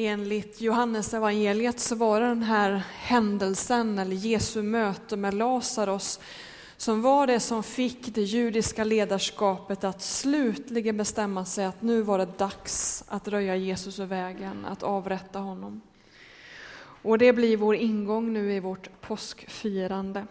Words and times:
Enligt 0.00 0.60
Johannes 0.60 1.14
evangeliet 1.14 1.80
så 1.80 1.94
var 1.94 2.20
det 2.20 2.26
den 2.26 2.42
här 2.42 2.82
händelsen, 2.94 3.98
eller 3.98 4.16
Jesu 4.16 4.62
möte 4.62 5.16
med 5.16 5.34
Lazarus, 5.34 6.20
som 6.76 7.02
var 7.02 7.26
det 7.26 7.40
som 7.40 7.62
fick 7.62 8.14
det 8.14 8.22
judiska 8.22 8.84
ledarskapet 8.84 9.84
att 9.84 10.02
slutligen 10.02 10.96
bestämma 10.96 11.44
sig 11.44 11.64
att 11.64 11.82
nu 11.82 12.02
var 12.02 12.18
det 12.18 12.38
dags 12.38 13.04
att 13.08 13.28
röja 13.28 13.56
Jesus 13.56 13.98
ur 13.98 14.04
vägen, 14.04 14.64
att 14.64 14.82
avrätta 14.82 15.38
honom. 15.38 15.80
Och 17.02 17.18
det 17.18 17.32
blir 17.32 17.56
vår 17.56 17.74
ingång 17.76 18.32
nu 18.32 18.52
i 18.52 18.60
vårt 18.60 19.00
påskfirande. 19.00 20.26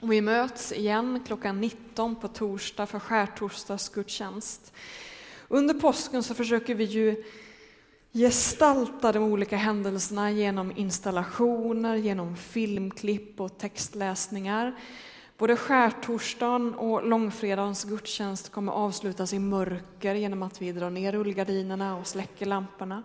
Och 0.00 0.12
vi 0.12 0.20
möts 0.20 0.72
igen 0.72 1.24
klockan 1.26 1.60
19 1.60 2.16
på 2.16 2.28
torsdag 2.28 2.86
för 2.86 2.98
skärtorsdagsgudstjänst. 2.98 4.72
Under 5.48 5.74
påsken 5.74 6.22
så 6.22 6.34
försöker 6.34 6.74
vi 6.74 6.84
ju 6.84 7.24
gestalta 8.12 9.12
de 9.12 9.18
olika 9.18 9.56
händelserna 9.56 10.30
genom 10.30 10.72
installationer, 10.76 11.94
genom 11.94 12.36
filmklipp 12.36 13.40
och 13.40 13.58
textläsningar. 13.58 14.74
Både 15.38 15.56
skärtorsdagen 15.56 16.74
och 16.74 17.06
långfredagens 17.06 17.84
gudstjänst 17.84 18.52
kommer 18.52 18.72
avslutas 18.72 19.32
i 19.32 19.38
mörker 19.38 20.14
genom 20.14 20.42
att 20.42 20.62
vi 20.62 20.72
drar 20.72 20.90
ner 20.90 21.12
rullgardinerna 21.12 21.96
och 21.96 22.06
släcker 22.06 22.46
lamporna. 22.46 23.02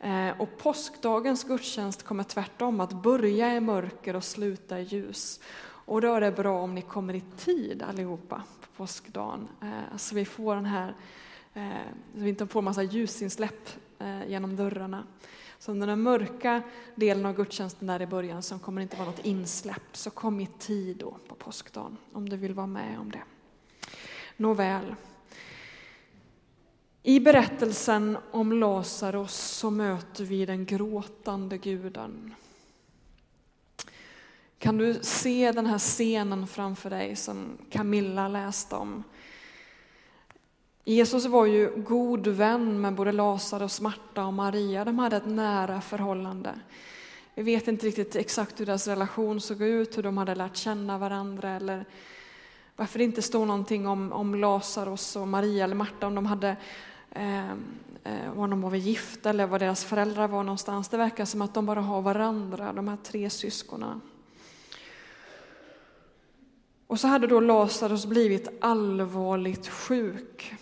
Eh, 0.00 0.40
och 0.40 0.58
påskdagens 0.58 1.44
gudstjänst 1.44 2.02
kommer 2.02 2.24
tvärtom 2.24 2.80
att 2.80 3.02
börja 3.02 3.54
i 3.54 3.60
mörker 3.60 4.16
och 4.16 4.24
sluta 4.24 4.80
i 4.80 4.82
ljus. 4.82 5.40
Och 5.86 6.00
då 6.00 6.14
är 6.14 6.20
det 6.20 6.32
bra 6.32 6.60
om 6.60 6.74
ni 6.74 6.82
kommer 6.82 7.14
i 7.14 7.22
tid 7.36 7.82
allihopa 7.82 8.42
på 8.60 8.66
påskdagen, 8.76 9.48
eh, 9.62 9.96
så 9.96 10.14
vi 10.14 10.24
får 10.24 10.54
den 10.54 10.66
här, 10.66 10.94
Eh, 11.54 11.62
så 12.14 12.20
vi 12.20 12.28
inte 12.28 12.46
får 12.46 12.62
massa 12.62 12.82
ljusinsläpp 12.82 13.68
eh, 13.98 14.28
genom 14.28 14.56
dörrarna. 14.56 15.04
Så 15.58 15.72
under 15.72 15.86
den 15.86 16.02
mörka 16.02 16.62
delen 16.94 17.26
av 17.26 17.36
gudstjänsten 17.36 17.86
där 17.86 18.02
i 18.02 18.06
början 18.06 18.42
som 18.42 18.58
kommer 18.58 18.80
det 18.80 18.82
inte 18.82 18.96
vara 18.96 19.08
något 19.08 19.24
insläpp, 19.24 19.96
så 19.96 20.10
kom 20.10 20.40
i 20.40 20.46
tid 20.58 20.96
då 20.96 21.16
på 21.28 21.34
påskdagen 21.34 21.96
om 22.12 22.28
du 22.28 22.36
vill 22.36 22.54
vara 22.54 22.66
med 22.66 22.98
om 22.98 23.10
det. 23.10 23.22
Nåväl. 24.36 24.94
I 27.02 27.20
berättelsen 27.20 28.18
om 28.30 28.52
Lazarus 28.52 29.34
så 29.34 29.70
möter 29.70 30.24
vi 30.24 30.46
den 30.46 30.66
gråtande 30.66 31.58
guden. 31.58 32.34
Kan 34.58 34.78
du 34.78 34.94
se 34.94 35.52
den 35.52 35.66
här 35.66 35.78
scenen 35.78 36.46
framför 36.46 36.90
dig 36.90 37.16
som 37.16 37.58
Camilla 37.70 38.28
läste 38.28 38.74
om? 38.74 39.04
Jesus 40.86 41.26
var 41.26 41.46
ju 41.46 41.70
god 41.76 42.26
vän 42.26 42.80
med 42.80 42.94
både 42.94 43.12
Lazarus, 43.12 43.80
Marta 43.80 44.24
och 44.24 44.32
Maria. 44.32 44.84
De 44.84 44.98
hade 44.98 45.16
ett 45.16 45.26
nära 45.26 45.80
förhållande. 45.80 46.60
Vi 47.34 47.42
vet 47.42 47.68
inte 47.68 47.86
riktigt 47.86 48.16
exakt 48.16 48.60
hur 48.60 48.66
deras 48.66 48.88
relation 48.88 49.40
såg 49.40 49.62
ut, 49.62 49.98
hur 49.98 50.02
de 50.02 50.18
hade 50.18 50.34
lärt 50.34 50.56
känna 50.56 50.98
varandra 50.98 51.50
eller 51.50 51.84
varför 52.76 52.98
det 52.98 53.04
inte 53.04 53.22
står 53.22 53.46
någonting 53.46 53.86
om, 53.86 54.12
om 54.12 54.34
Lazarus 54.34 55.16
och 55.16 55.28
Maria 55.28 55.64
eller 55.64 55.76
Marta, 55.76 56.06
om 56.06 56.14
de 56.14 56.26
hade 56.26 56.56
ehm, 57.10 57.64
eh, 58.04 58.38
om 58.38 58.50
de 58.50 58.60
var 58.60 58.74
gifta 58.74 59.30
eller 59.30 59.46
var 59.46 59.58
deras 59.58 59.84
föräldrar 59.84 60.28
var 60.28 60.42
någonstans. 60.42 60.88
Det 60.88 60.96
verkar 60.96 61.24
som 61.24 61.42
att 61.42 61.54
de 61.54 61.66
bara 61.66 61.80
har 61.80 62.02
varandra, 62.02 62.72
de 62.72 62.88
här 62.88 62.96
tre 62.96 63.30
syskonen. 63.30 64.00
Och 66.86 67.00
så 67.00 67.08
hade 67.08 67.26
då 67.26 67.40
Lazarus 67.40 68.06
blivit 68.06 68.48
allvarligt 68.60 69.68
sjuk. 69.68 70.54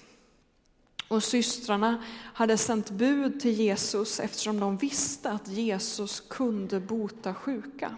Och 1.12 1.22
systrarna 1.22 2.02
hade 2.34 2.58
sänt 2.58 2.90
bud 2.90 3.40
till 3.40 3.52
Jesus 3.52 4.20
eftersom 4.20 4.60
de 4.60 4.76
visste 4.76 5.30
att 5.30 5.48
Jesus 5.48 6.20
kunde 6.20 6.80
bota 6.80 7.34
sjuka. 7.34 7.96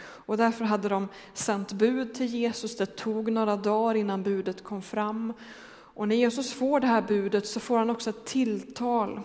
Och 0.00 0.36
därför 0.36 0.64
hade 0.64 0.88
de 0.88 1.08
sänt 1.34 1.72
bud 1.72 2.14
till 2.14 2.26
Jesus. 2.26 2.76
Det 2.76 2.86
tog 2.86 3.32
några 3.32 3.56
dagar 3.56 3.94
innan 3.94 4.22
budet 4.22 4.64
kom 4.64 4.82
fram. 4.82 5.32
Och 5.70 6.08
när 6.08 6.16
Jesus 6.16 6.52
får 6.52 6.80
det 6.80 6.86
här 6.86 7.02
budet 7.02 7.46
så 7.46 7.60
får 7.60 7.78
han 7.78 7.90
också 7.90 8.10
ett 8.10 8.24
tilltal 8.24 9.20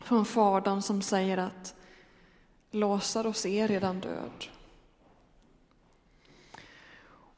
från 0.00 0.24
Fadern 0.24 0.82
som 0.82 1.02
säger 1.02 1.38
att 1.38 1.74
Lazarus 2.70 3.46
är 3.46 3.68
redan 3.68 4.00
död. 4.00 4.48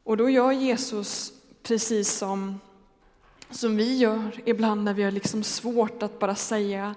Och 0.03 0.16
då 0.16 0.31
gör 0.31 0.53
Jesus 0.53 1.32
precis 1.62 2.12
som 2.12 2.60
som 3.51 3.77
vi 3.77 3.97
gör 3.97 4.41
ibland 4.45 4.84
när 4.84 4.95
vi 4.95 5.03
har 5.03 5.11
liksom 5.11 5.43
svårt 5.43 6.03
att 6.03 6.19
bara 6.19 6.34
säga 6.34 6.95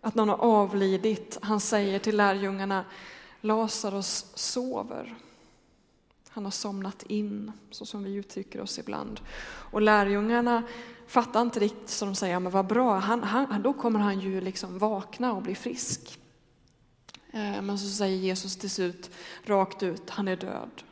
att 0.00 0.14
någon 0.14 0.28
har 0.28 0.36
avlidit. 0.36 1.38
Han 1.42 1.60
säger 1.60 1.98
till 1.98 2.16
lärjungarna, 2.16 2.84
Lazarus 3.40 4.26
sover. 4.34 5.14
Han 6.28 6.44
har 6.44 6.50
somnat 6.50 7.02
in, 7.02 7.52
så 7.70 7.86
som 7.86 8.04
vi 8.04 8.14
uttrycker 8.14 8.60
oss 8.60 8.78
ibland. 8.78 9.20
Och 9.44 9.82
lärjungarna 9.82 10.62
fattar 11.06 11.42
inte 11.42 11.60
riktigt, 11.60 11.88
så 11.88 12.04
de 12.04 12.14
säger, 12.14 12.40
men 12.40 12.52
vad 12.52 12.66
bra, 12.66 12.98
han, 12.98 13.22
han, 13.22 13.62
då 13.62 13.72
kommer 13.72 14.00
han 14.00 14.20
ju 14.20 14.40
liksom 14.40 14.78
vakna 14.78 15.32
och 15.32 15.42
bli 15.42 15.54
frisk. 15.54 16.18
Eh, 17.30 17.62
men 17.62 17.78
så 17.78 17.88
säger 17.88 18.16
Jesus 18.16 18.56
till 18.56 18.70
slut 18.70 19.10
rakt 19.44 19.82
ut, 19.82 20.10
han 20.10 20.28
är 20.28 20.36
död. 20.36 20.82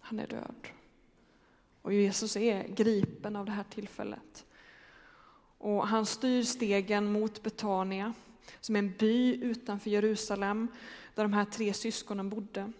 Han 0.00 0.18
är 0.18 0.26
död. 0.26 0.79
Och 1.82 1.92
Jesus 1.92 2.36
är 2.36 2.68
gripen 2.68 3.36
av 3.36 3.46
det 3.46 3.52
här 3.52 3.64
tillfället. 3.70 4.44
Och 5.58 5.86
han 5.86 6.06
styr 6.06 6.42
stegen 6.42 7.12
mot 7.12 7.42
Betania, 7.42 8.12
som 8.60 8.76
är 8.76 8.78
en 8.78 8.94
by 8.98 9.44
utanför 9.44 9.90
Jerusalem, 9.90 10.68
där 11.14 11.22
de 11.22 11.32
här 11.32 11.44
tre 11.44 11.74
syskonen 11.74 12.28
bodde. 12.28 12.72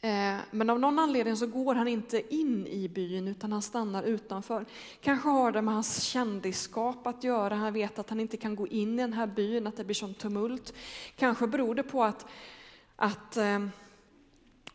Eh, 0.00 0.36
men 0.50 0.70
av 0.70 0.80
någon 0.80 0.98
anledning 0.98 1.36
så 1.36 1.46
går 1.46 1.74
han 1.74 1.88
inte 1.88 2.34
in 2.34 2.66
i 2.66 2.88
byn 2.88 3.28
utan 3.28 3.52
han 3.52 3.62
stannar 3.62 4.02
utanför. 4.02 4.66
Kanske 5.00 5.28
har 5.28 5.52
det 5.52 5.62
med 5.62 5.74
hans 5.74 6.02
kändisskap 6.02 7.06
att 7.06 7.24
göra, 7.24 7.54
han 7.54 7.72
vet 7.72 7.98
att 7.98 8.10
han 8.10 8.20
inte 8.20 8.36
kan 8.36 8.56
gå 8.56 8.66
in 8.66 8.98
i 8.98 9.02
den 9.02 9.12
här 9.12 9.26
byn, 9.26 9.66
att 9.66 9.76
det 9.76 9.84
blir 9.84 9.94
sån 9.94 10.14
tumult. 10.14 10.74
Kanske 11.16 11.46
beror 11.46 11.74
det 11.74 11.82
på 11.82 12.04
att, 12.04 12.26
att 12.96 13.36
Eh, 13.36 13.60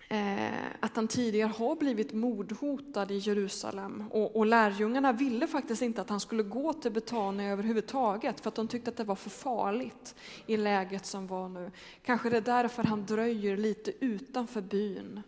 Eh, 0.07 0.65
att 0.79 0.95
han 0.95 1.07
tidigare 1.07 1.49
har 1.49 1.75
blivit 1.75 2.13
mordhotad 2.13 3.11
i 3.11 3.17
Jerusalem. 3.17 4.03
Och, 4.11 4.35
och 4.35 4.45
lärjungarna 4.45 5.11
ville 5.11 5.47
faktiskt 5.47 5.81
inte 5.81 6.01
att 6.01 6.09
han 6.09 6.19
skulle 6.19 6.43
gå 6.43 6.73
till 6.73 6.91
Betania 6.91 7.51
överhuvudtaget, 7.51 8.39
för 8.39 8.47
att 8.47 8.55
de 8.55 8.67
tyckte 8.67 8.89
att 8.89 8.97
det 8.97 9.03
var 9.03 9.15
för 9.15 9.29
farligt 9.29 10.15
i 10.45 10.57
läget 10.57 11.05
som 11.05 11.27
var 11.27 11.49
nu. 11.49 11.71
Kanske 12.03 12.29
det 12.29 12.37
är 12.37 12.41
därför 12.41 12.83
han 12.83 13.05
dröjer 13.05 13.57
lite 13.57 13.91
utanför 13.99 14.61
byn, 14.61 15.21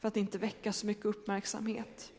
för 0.00 0.08
att 0.08 0.16
inte 0.16 0.38
väcka 0.38 0.72
så 0.72 0.86
mycket 0.86 1.04
uppmärksamhet. 1.04 2.12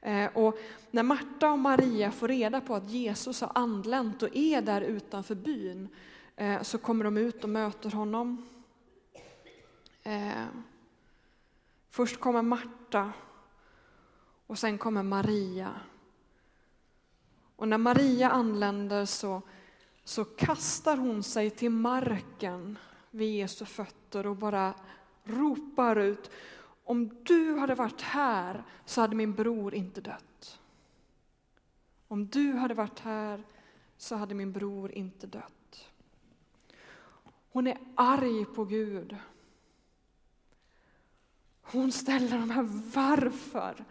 Eh, 0.00 0.26
och 0.34 0.58
när 0.90 1.02
Marta 1.02 1.50
och 1.50 1.58
Maria 1.58 2.10
får 2.10 2.28
reda 2.28 2.60
på 2.60 2.74
att 2.74 2.90
Jesus 2.90 3.40
har 3.40 3.52
anlänt 3.54 4.22
och 4.22 4.36
är 4.36 4.62
där 4.62 4.80
utanför 4.80 5.34
byn, 5.34 5.88
eh, 6.36 6.62
så 6.62 6.78
kommer 6.78 7.04
de 7.04 7.16
ut 7.16 7.44
och 7.44 7.50
möter 7.50 7.90
honom. 7.90 8.46
Först 11.96 12.20
kommer 12.20 12.42
Marta 12.42 13.12
och 14.46 14.58
sen 14.58 14.78
kommer 14.78 15.02
Maria. 15.02 15.74
Och 17.56 17.68
när 17.68 17.78
Maria 17.78 18.30
anländer 18.30 19.04
så, 19.04 19.42
så 20.04 20.24
kastar 20.24 20.96
hon 20.96 21.22
sig 21.22 21.50
till 21.50 21.70
marken 21.70 22.78
vid 23.10 23.36
Jesu 23.36 23.64
fötter 23.64 24.26
och 24.26 24.36
bara 24.36 24.74
ropar 25.24 25.96
ut 25.96 26.30
om 26.84 27.24
du 27.24 27.56
hade 27.56 27.74
varit 27.74 28.02
här 28.02 28.64
så 28.84 29.00
hade 29.00 29.16
min 29.16 29.34
bror 29.34 29.74
inte 29.74 30.00
dött. 30.00 30.60
Om 32.08 32.26
du 32.26 32.52
hade 32.52 32.74
varit 32.74 33.00
här 33.00 33.44
så 33.96 34.16
hade 34.16 34.34
min 34.34 34.52
bror 34.52 34.92
inte 34.92 35.26
dött. 35.26 35.90
Hon 37.52 37.66
är 37.66 37.78
arg 37.94 38.44
på 38.44 38.64
Gud. 38.64 39.16
Hon 41.72 41.92
ställer 41.92 42.38
de 42.38 42.50
här 42.50 42.68
varför. 42.94 43.84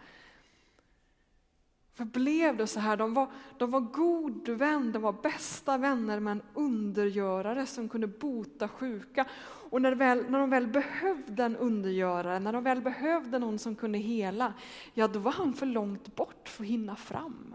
För 1.96 2.04
blev 2.04 2.56
det 2.56 2.66
så 2.66 2.80
här? 2.80 2.96
De 2.96 3.14
var, 3.14 3.30
de 3.58 3.70
var 3.70 3.80
god 3.80 4.48
vän, 4.48 4.92
de 4.92 5.02
var 5.02 5.12
bästa 5.12 5.78
vänner 5.78 6.20
med 6.20 6.32
en 6.32 6.42
undergörare 6.54 7.66
som 7.66 7.88
kunde 7.88 8.06
bota 8.06 8.68
sjuka. 8.68 9.26
Och 9.70 9.82
när, 9.82 9.92
väl, 9.92 10.30
när 10.30 10.38
de 10.38 10.50
väl 10.50 10.66
behövde 10.66 11.44
en 11.44 11.56
undergörare, 11.56 12.38
när 12.38 12.52
de 12.52 12.64
väl 12.64 12.80
behövde 12.80 13.38
någon 13.38 13.58
som 13.58 13.76
kunde 13.76 13.98
hela, 13.98 14.54
ja 14.94 15.08
då 15.08 15.18
var 15.18 15.32
han 15.32 15.52
för 15.52 15.66
långt 15.66 16.14
bort 16.16 16.48
för 16.48 16.64
att 16.64 16.70
hinna 16.70 16.96
fram. 16.96 17.54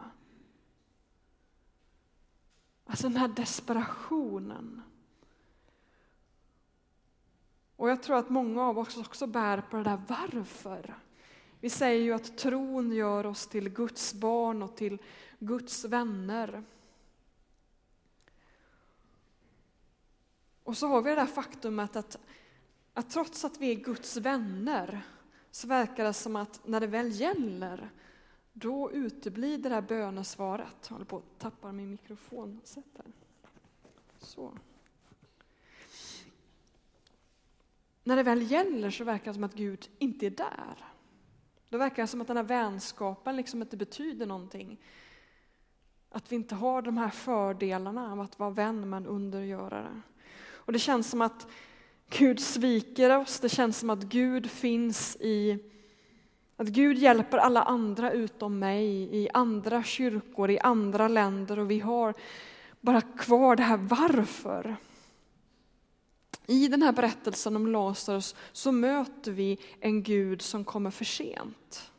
Alltså 2.85 3.07
den 3.07 3.17
här 3.17 3.27
desperationen. 3.27 4.81
Och 7.81 7.89
jag 7.89 8.03
tror 8.03 8.17
att 8.17 8.29
många 8.29 8.63
av 8.63 8.79
oss 8.79 8.97
också 8.97 9.27
bär 9.27 9.61
på 9.61 9.77
det 9.77 9.83
där 9.83 10.01
varför. 10.07 10.95
Vi 11.59 11.69
säger 11.69 12.01
ju 12.01 12.13
att 12.13 12.37
tron 12.37 12.91
gör 12.91 13.25
oss 13.25 13.47
till 13.47 13.69
Guds 13.69 14.13
barn 14.13 14.63
och 14.63 14.75
till 14.75 14.97
Guds 15.39 15.85
vänner. 15.85 16.63
Och 20.63 20.77
så 20.77 20.87
har 20.87 21.01
vi 21.01 21.09
det 21.09 21.15
där 21.15 21.25
faktumet 21.25 21.95
att, 21.95 22.17
att 22.93 23.09
trots 23.09 23.45
att 23.45 23.57
vi 23.57 23.71
är 23.71 23.75
Guds 23.75 24.17
vänner 24.17 25.01
så 25.51 25.67
verkar 25.67 26.03
det 26.03 26.13
som 26.13 26.35
att 26.35 26.67
när 26.67 26.79
det 26.79 26.87
väl 26.87 27.11
gäller, 27.11 27.89
då 28.53 28.91
uteblir 28.91 29.57
det 29.57 29.69
där 29.69 29.81
bönesvaret. 29.81 30.77
Jag 30.83 30.93
håller 30.93 31.05
på 31.05 31.17
att 31.17 31.39
tappa 31.39 31.71
min 31.71 31.91
mikrofon. 31.91 32.61
Så. 34.19 34.51
När 38.03 38.15
det 38.15 38.23
väl 38.23 38.51
gäller 38.51 38.89
så 38.89 39.03
verkar 39.03 39.25
det 39.25 39.33
som 39.33 39.43
att 39.43 39.53
Gud 39.53 39.89
inte 39.99 40.25
är 40.25 40.29
där. 40.29 40.85
Då 41.69 41.77
verkar 41.77 42.03
det 42.03 42.07
som 42.07 42.21
att 42.21 42.27
den 42.27 42.37
här 42.37 42.43
vänskapen 42.43 43.35
liksom 43.35 43.61
inte 43.61 43.77
betyder 43.77 44.25
någonting. 44.25 44.81
Att 46.09 46.31
vi 46.31 46.35
inte 46.35 46.55
har 46.55 46.81
de 46.81 46.97
här 46.97 47.09
fördelarna 47.09 48.11
av 48.11 48.19
att 48.19 48.39
vara 48.39 48.49
vän 48.49 48.89
med 48.89 48.97
en 48.97 49.07
undergörare. 49.07 50.01
Och 50.53 50.73
det 50.73 50.79
känns 50.79 51.09
som 51.09 51.21
att 51.21 51.47
Gud 52.09 52.39
sviker 52.39 53.17
oss, 53.17 53.39
det 53.39 53.49
känns 53.49 53.79
som 53.79 53.89
att 53.89 54.03
Gud 54.03 54.49
finns 54.49 55.17
i 55.19 55.59
att 56.61 56.67
Gud 56.67 56.97
hjälper 56.97 57.37
alla 57.37 57.63
andra 57.63 58.11
utom 58.11 58.59
mig, 58.59 59.15
i 59.15 59.29
andra 59.33 59.83
kyrkor, 59.83 60.51
i 60.51 60.59
andra 60.59 61.07
länder 61.07 61.59
och 61.59 61.71
vi 61.71 61.79
har 61.79 62.13
bara 62.81 63.01
kvar 63.01 63.55
det 63.55 63.63
här 63.63 63.77
varför. 63.77 64.75
I 66.47 66.67
den 66.67 66.81
här 66.81 66.91
berättelsen 66.91 67.55
om 67.55 67.67
Lazarus 67.67 68.35
så 68.51 68.71
möter 68.71 69.31
vi 69.31 69.57
en 69.79 70.03
Gud 70.03 70.41
som 70.41 70.63
kommer 70.63 70.91
för 70.91 71.05
sent. 71.05 71.91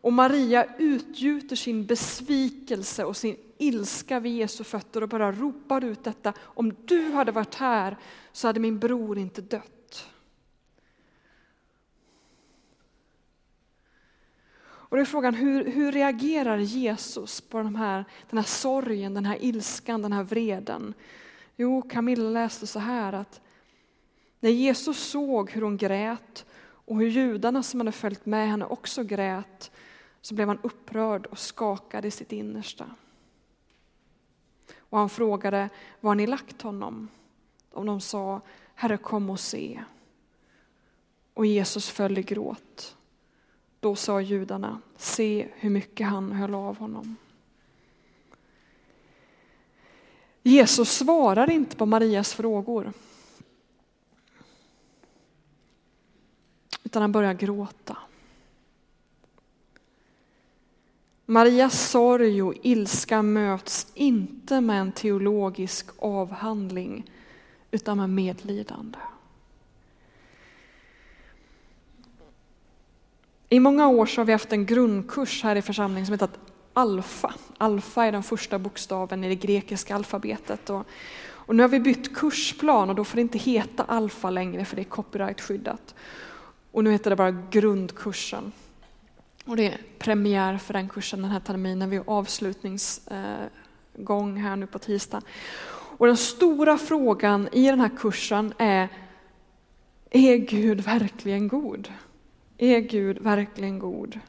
Och 0.00 0.12
Maria 0.12 0.66
utgjuter 0.78 1.56
sin 1.56 1.86
besvikelse 1.86 3.04
och 3.04 3.16
sin 3.16 3.36
ilska 3.58 4.20
vid 4.20 4.36
Jesu 4.36 4.64
fötter 4.64 5.02
och 5.02 5.08
bara 5.08 5.32
ropar 5.32 5.84
ut 5.84 6.04
detta. 6.04 6.32
Om 6.38 6.74
du 6.84 7.12
hade 7.12 7.32
varit 7.32 7.54
här 7.54 7.96
så 8.32 8.46
hade 8.46 8.60
min 8.60 8.78
bror 8.78 9.18
inte 9.18 9.40
dött. 9.40 9.77
Och 14.88 14.96
då 14.96 15.00
är 15.00 15.04
frågan, 15.04 15.34
hur, 15.34 15.64
hur 15.64 15.92
reagerar 15.92 16.58
Jesus 16.58 17.40
på 17.40 17.58
de 17.58 17.74
här, 17.74 18.04
den 18.30 18.38
här 18.38 18.46
sorgen, 18.46 19.14
den 19.14 19.24
här 19.24 19.38
ilskan, 19.40 20.02
den 20.02 20.12
här 20.12 20.22
vreden? 20.22 20.94
Jo, 21.56 21.82
Camilla 21.82 22.30
läste 22.30 22.66
så 22.66 22.78
här 22.78 23.12
att 23.12 23.40
när 24.40 24.50
Jesus 24.50 24.98
såg 24.98 25.50
hur 25.50 25.62
hon 25.62 25.76
grät 25.76 26.46
och 26.60 26.96
hur 26.96 27.08
judarna 27.08 27.62
som 27.62 27.80
hade 27.80 27.92
följt 27.92 28.26
med 28.26 28.48
henne 28.48 28.64
också 28.64 29.04
grät 29.04 29.70
så 30.20 30.34
blev 30.34 30.48
han 30.48 30.58
upprörd 30.62 31.26
och 31.26 31.38
skakad 31.38 32.04
i 32.04 32.10
sitt 32.10 32.32
innersta. 32.32 32.90
Och 34.78 34.98
han 34.98 35.08
frågade, 35.08 35.68
var 36.00 36.14
ni 36.14 36.26
lagt 36.26 36.62
honom? 36.62 37.08
Och 37.72 37.84
de 37.84 38.00
sa, 38.00 38.40
Herre 38.74 38.96
kom 38.96 39.30
och 39.30 39.40
se. 39.40 39.84
Och 41.34 41.46
Jesus 41.46 41.88
föll 41.88 42.18
i 42.18 42.22
gråt. 42.22 42.97
Då 43.80 43.96
sa 43.96 44.20
judarna, 44.20 44.80
se 44.96 45.48
hur 45.54 45.70
mycket 45.70 46.06
han 46.06 46.32
höll 46.32 46.54
av 46.54 46.78
honom. 46.78 47.16
Jesus 50.42 50.96
svarar 50.96 51.50
inte 51.50 51.76
på 51.76 51.86
Marias 51.86 52.34
frågor. 52.34 52.92
Utan 56.84 57.02
han 57.02 57.12
börjar 57.12 57.34
gråta. 57.34 57.96
Marias 61.26 61.90
sorg 61.90 62.42
och 62.42 62.54
ilska 62.62 63.22
möts 63.22 63.92
inte 63.94 64.60
med 64.60 64.80
en 64.80 64.92
teologisk 64.92 65.86
avhandling 65.98 67.10
utan 67.70 67.98
med 67.98 68.10
medlidande. 68.10 68.98
I 73.48 73.60
många 73.60 73.88
år 73.88 74.06
så 74.06 74.20
har 74.20 74.26
vi 74.26 74.32
haft 74.32 74.52
en 74.52 74.66
grundkurs 74.66 75.42
här 75.42 75.56
i 75.56 75.62
församlingen 75.62 76.06
som 76.06 76.12
heter 76.12 76.28
Alfa. 76.72 77.34
Alfa 77.58 78.04
är 78.04 78.12
den 78.12 78.22
första 78.22 78.58
bokstaven 78.58 79.24
i 79.24 79.28
det 79.28 79.34
grekiska 79.34 79.94
alfabetet. 79.94 80.70
Och, 80.70 80.86
och 81.20 81.56
nu 81.56 81.62
har 81.62 81.68
vi 81.68 81.80
bytt 81.80 82.16
kursplan 82.16 82.90
och 82.90 82.94
då 82.94 83.04
får 83.04 83.16
det 83.16 83.22
inte 83.22 83.38
heta 83.38 83.82
Alfa 83.82 84.30
längre 84.30 84.64
för 84.64 84.76
det 84.76 84.82
är 84.82 84.84
copyrightskyddat. 84.84 85.94
Och 86.72 86.84
nu 86.84 86.92
heter 86.92 87.10
det 87.10 87.16
bara 87.16 87.44
grundkursen. 87.50 88.52
Och 89.44 89.56
det 89.56 89.66
är 89.66 89.80
premiär 89.98 90.58
för 90.58 90.74
den 90.74 90.88
kursen 90.88 91.22
den 91.22 91.30
här 91.30 91.40
terminen. 91.40 91.90
Vi 91.90 91.96
har 91.96 92.08
avslutningsgång 92.08 94.38
eh, 94.38 94.44
här 94.44 94.56
nu 94.56 94.66
på 94.66 94.78
tisdag. 94.78 95.22
Och 95.70 96.06
den 96.06 96.16
stora 96.16 96.78
frågan 96.78 97.48
i 97.52 97.66
den 97.66 97.80
här 97.80 97.90
kursen 97.98 98.54
är, 98.58 98.88
är 100.10 100.36
Gud 100.36 100.80
verkligen 100.80 101.48
god? 101.48 101.88
Är 102.58 102.80
Gud 102.80 103.18
verkligen 103.18 103.78
god? 103.78 104.20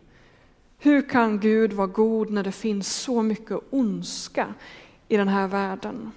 Hur 0.78 1.10
kan 1.10 1.40
Gud 1.40 1.74
vara 1.74 1.88
god 1.88 2.32
när 2.32 2.44
det 2.44 2.52
finns 2.52 2.96
så 2.96 3.22
mycket 3.22 3.60
ondska 3.70 4.54
i 5.08 5.18
den 5.18 5.28
här 5.28 5.48
världen? 5.48 6.12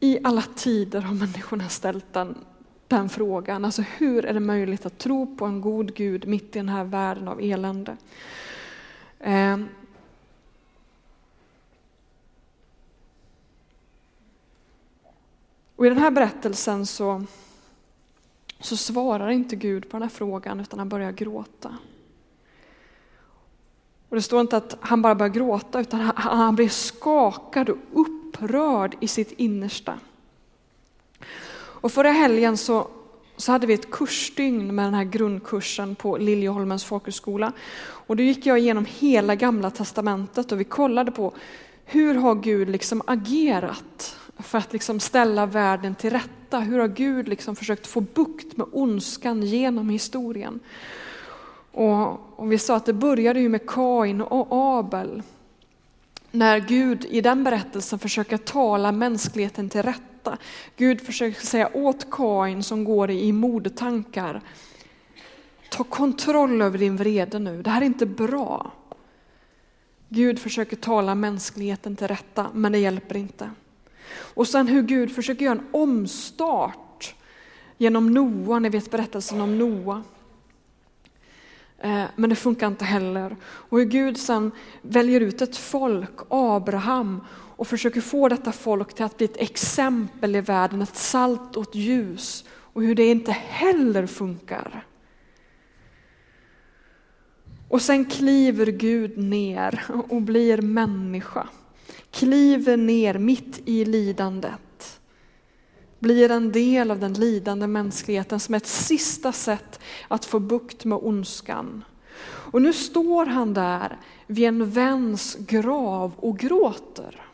I 0.00 0.18
alla 0.24 0.42
tider 0.42 1.00
har 1.00 1.14
människorna 1.14 1.68
ställt 1.68 2.12
den 2.12 2.44
den 2.88 3.08
frågan. 3.08 3.64
Alltså 3.64 3.82
hur 3.82 4.24
är 4.24 4.34
det 4.34 4.40
möjligt 4.40 4.86
att 4.86 4.98
tro 4.98 5.36
på 5.36 5.44
en 5.44 5.60
god 5.60 5.94
Gud 5.94 6.28
mitt 6.28 6.56
i 6.56 6.58
den 6.58 6.68
här 6.68 6.84
världen 6.84 7.28
av 7.28 7.40
elände? 7.40 7.96
Eh. 9.18 9.58
Och 15.76 15.86
I 15.86 15.88
den 15.88 15.98
här 15.98 16.10
berättelsen 16.10 16.86
så, 16.86 17.24
så 18.60 18.76
svarar 18.76 19.28
inte 19.30 19.56
Gud 19.56 19.88
på 19.88 19.96
den 19.96 20.02
här 20.02 20.08
frågan 20.08 20.60
utan 20.60 20.78
han 20.78 20.88
börjar 20.88 21.12
gråta. 21.12 21.76
Och 24.08 24.16
Det 24.16 24.22
står 24.22 24.40
inte 24.40 24.56
att 24.56 24.76
han 24.80 25.02
bara 25.02 25.14
börjar 25.14 25.32
gråta 25.32 25.80
utan 25.80 26.00
han, 26.00 26.38
han 26.38 26.54
blir 26.54 26.68
skakad 26.68 27.68
och 27.68 27.78
upprörd 27.92 28.96
i 29.00 29.08
sitt 29.08 29.32
innersta. 29.32 29.98
Och 31.80 31.92
förra 31.92 32.10
helgen 32.10 32.56
så, 32.56 32.88
så 33.36 33.52
hade 33.52 33.66
vi 33.66 33.74
ett 33.74 33.90
kursdygn 33.90 34.74
med 34.74 34.84
den 34.84 34.94
här 34.94 35.04
grundkursen 35.04 35.94
på 35.94 36.16
Liljeholmens 36.16 36.84
folkhögskola. 36.84 37.52
Och 37.80 38.16
då 38.16 38.22
gick 38.22 38.46
jag 38.46 38.58
igenom 38.58 38.86
hela 38.98 39.34
gamla 39.34 39.70
testamentet 39.70 40.52
och 40.52 40.60
vi 40.60 40.64
kollade 40.64 41.10
på 41.10 41.32
hur 41.84 42.14
har 42.14 42.34
Gud 42.34 42.70
liksom 42.70 43.02
agerat 43.06 44.16
för 44.38 44.58
att 44.58 44.72
liksom 44.72 45.00
ställa 45.00 45.46
världen 45.46 45.94
till 45.94 46.10
rätta? 46.10 46.60
Hur 46.60 46.78
har 46.78 46.88
Gud 46.88 47.28
liksom 47.28 47.56
försökt 47.56 47.86
få 47.86 48.00
bukt 48.00 48.56
med 48.56 48.66
ondskan 48.72 49.42
genom 49.42 49.90
historien? 49.90 50.60
Och, 51.72 52.38
och 52.38 52.52
vi 52.52 52.58
sa 52.58 52.76
att 52.76 52.86
det 52.86 52.92
började 52.92 53.40
ju 53.40 53.48
med 53.48 53.66
Kain 53.66 54.20
och 54.20 54.46
Abel. 54.50 55.22
När 56.30 56.58
Gud 56.58 57.04
i 57.04 57.20
den 57.20 57.44
berättelsen 57.44 57.98
försöker 57.98 58.36
tala 58.36 58.92
mänskligheten 58.92 59.68
till 59.68 59.82
rätta. 59.82 60.38
Gud 60.76 61.00
försöker 61.00 61.40
säga 61.40 61.70
åt 61.74 62.10
Kain 62.10 62.62
som 62.62 62.84
går 62.84 63.10
i 63.10 63.32
mordtankar, 63.32 64.40
ta 65.70 65.84
kontroll 65.84 66.62
över 66.62 66.78
din 66.78 66.96
vrede 66.96 67.38
nu, 67.38 67.62
det 67.62 67.70
här 67.70 67.82
är 67.82 67.86
inte 67.86 68.06
bra. 68.06 68.72
Gud 70.08 70.38
försöker 70.38 70.76
tala 70.76 71.14
mänskligheten 71.14 71.96
till 71.96 72.08
rätta, 72.08 72.46
men 72.54 72.72
det 72.72 72.78
hjälper 72.78 73.16
inte. 73.16 73.50
Och 74.10 74.48
sen 74.48 74.66
hur 74.68 74.82
Gud 74.82 75.14
försöker 75.14 75.44
göra 75.44 75.58
en 75.58 75.66
omstart 75.70 77.14
genom 77.78 78.14
Noa, 78.14 78.58
ni 78.58 78.68
vet 78.68 78.90
berättelsen 78.90 79.40
om 79.40 79.58
Noa. 79.58 80.02
Eh, 81.78 82.04
men 82.16 82.30
det 82.30 82.36
funkar 82.36 82.66
inte 82.66 82.84
heller. 82.84 83.36
Och 83.42 83.78
hur 83.78 83.84
Gud 83.84 84.18
sen 84.18 84.50
väljer 84.82 85.20
ut 85.20 85.42
ett 85.42 85.56
folk, 85.56 86.18
Abraham, 86.28 87.20
och 87.30 87.66
försöker 87.66 88.00
få 88.00 88.28
detta 88.28 88.52
folk 88.52 88.94
till 88.94 89.04
att 89.04 89.16
bli 89.16 89.24
ett 89.24 89.36
exempel 89.36 90.36
i 90.36 90.40
världen, 90.40 90.82
ett 90.82 90.96
salt 90.96 91.56
och 91.56 91.68
ett 91.68 91.74
ljus 91.74 92.44
och 92.50 92.82
hur 92.82 92.94
det 92.94 93.10
inte 93.10 93.32
heller 93.32 94.06
funkar. 94.06 94.84
Och 97.68 97.82
sen 97.82 98.04
kliver 98.04 98.66
Gud 98.66 99.18
ner 99.18 99.84
och 100.08 100.22
blir 100.22 100.62
människa. 100.62 101.48
Kliver 102.10 102.76
ner 102.76 103.18
mitt 103.18 103.60
i 103.64 103.84
lidandet. 103.84 105.00
Blir 105.98 106.30
en 106.30 106.52
del 106.52 106.90
av 106.90 106.98
den 106.98 107.12
lidande 107.12 107.66
mänskligheten 107.66 108.40
som 108.40 108.54
ett 108.54 108.66
sista 108.66 109.32
sätt 109.32 109.80
att 110.08 110.24
få 110.24 110.38
bukt 110.38 110.84
med 110.84 110.98
ondskan. 111.02 111.84
Och 112.24 112.62
nu 112.62 112.72
står 112.72 113.26
han 113.26 113.54
där 113.54 113.98
vid 114.26 114.48
en 114.48 114.70
väns 114.70 115.36
grav 115.36 116.12
och 116.16 116.38
gråter. 116.38 117.28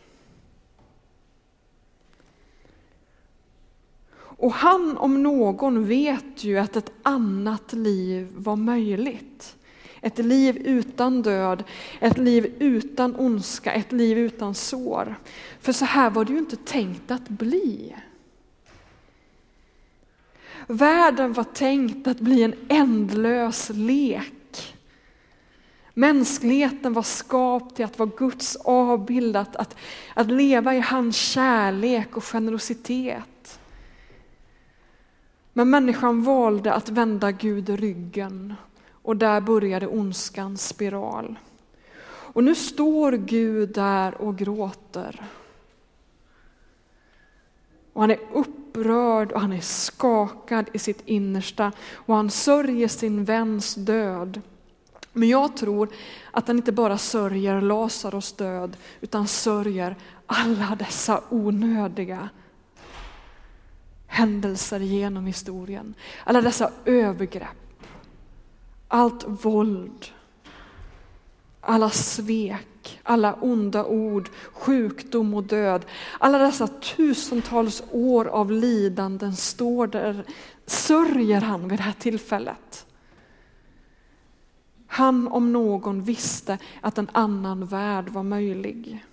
Och 4.37 4.52
han 4.52 4.97
om 4.97 5.23
någon 5.23 5.87
vet 5.87 6.45
ju 6.45 6.59
att 6.59 6.76
ett 6.76 6.93
annat 7.02 7.73
liv 7.73 8.33
var 8.37 8.57
möjligt. 8.57 9.57
Ett 10.04 10.18
liv 10.18 10.56
utan 10.56 11.23
död, 11.23 11.64
ett 12.00 12.18
liv 12.18 12.54
utan 12.58 13.16
ondska, 13.16 13.73
ett 13.73 13.92
liv 13.92 14.18
utan 14.18 14.54
sår. 14.54 15.14
För 15.61 15.73
så 15.73 15.84
här 15.84 16.11
var 16.11 16.25
det 16.25 16.32
ju 16.32 16.38
inte 16.38 16.56
tänkt 16.56 17.11
att 17.11 17.28
bli. 17.28 17.94
Världen 20.66 21.32
var 21.32 21.44
tänkt 21.44 22.06
att 22.06 22.20
bli 22.20 22.42
en 22.42 22.54
ändlös 22.68 23.70
lek. 23.75 24.75
Mänskligheten 25.94 26.92
var 26.92 27.02
skapt 27.02 27.76
till 27.76 27.84
att 27.84 27.99
vara 27.99 28.11
Guds 28.16 28.56
avbild, 28.56 29.37
att, 29.37 29.56
att, 29.56 29.76
att 30.14 30.30
leva 30.30 30.75
i 30.75 30.80
hans 30.80 31.16
kärlek 31.16 32.16
och 32.16 32.25
generositet. 32.25 33.58
Men 35.52 35.70
människan 35.70 36.23
valde 36.23 36.73
att 36.73 36.88
vända 36.88 37.30
Gud 37.30 37.68
ryggen 37.68 38.54
och 39.04 39.16
där 39.16 39.40
började 39.40 39.87
ondskans 39.87 40.68
spiral. 40.68 41.37
Och 42.06 42.44
nu 42.44 42.54
står 42.54 43.12
Gud 43.12 43.68
där 43.68 44.14
och 44.14 44.37
gråter. 44.37 45.23
Och 47.92 48.00
han 48.00 48.11
är 48.11 48.18
upprörd 48.32 49.32
och 49.32 49.40
han 49.40 49.52
är 49.52 49.61
skakad 49.61 50.66
i 50.73 50.78
sitt 50.78 51.02
innersta 51.08 51.73
och 51.92 52.14
han 52.14 52.30
sörjer 52.30 52.88
sin 52.88 53.25
väns 53.25 53.75
död. 53.75 54.40
Men 55.12 55.28
jag 55.28 55.56
tror 55.56 55.88
att 56.30 56.49
han 56.49 56.56
inte 56.56 56.73
bara 56.73 56.99
sörjer 56.99 57.61
Lazarus 57.61 58.32
död 58.32 58.76
utan 59.00 59.26
sörjer 59.26 59.96
alla 60.26 60.76
dessa 60.78 61.23
onödiga 61.30 62.28
händelser 64.06 64.80
genom 64.80 65.26
historien. 65.26 65.94
Alla 66.25 66.40
dessa 66.40 66.70
övergrepp, 66.84 67.63
allt 68.88 69.25
våld, 69.26 70.07
alla 71.61 71.91
svek, 71.91 73.00
alla 73.03 73.35
onda 73.35 73.85
ord, 73.85 74.29
sjukdom 74.53 75.35
och 75.35 75.45
död. 75.45 75.85
Alla 76.19 76.38
dessa 76.38 76.67
tusentals 76.67 77.83
år 77.91 78.25
av 78.25 78.50
lidanden 78.50 79.37
står 79.37 79.87
där, 79.87 80.25
sörjer 80.67 81.41
han 81.41 81.69
vid 81.69 81.79
det 81.79 81.83
här 81.83 81.93
tillfället. 81.93 82.87
Han 84.87 85.29
om 85.29 85.53
någon 85.53 86.03
visste 86.03 86.59
att 86.81 86.99
en 86.99 87.09
annan 87.12 87.67
värld 87.67 88.09
var 88.09 88.23
möjlig. 88.23 89.05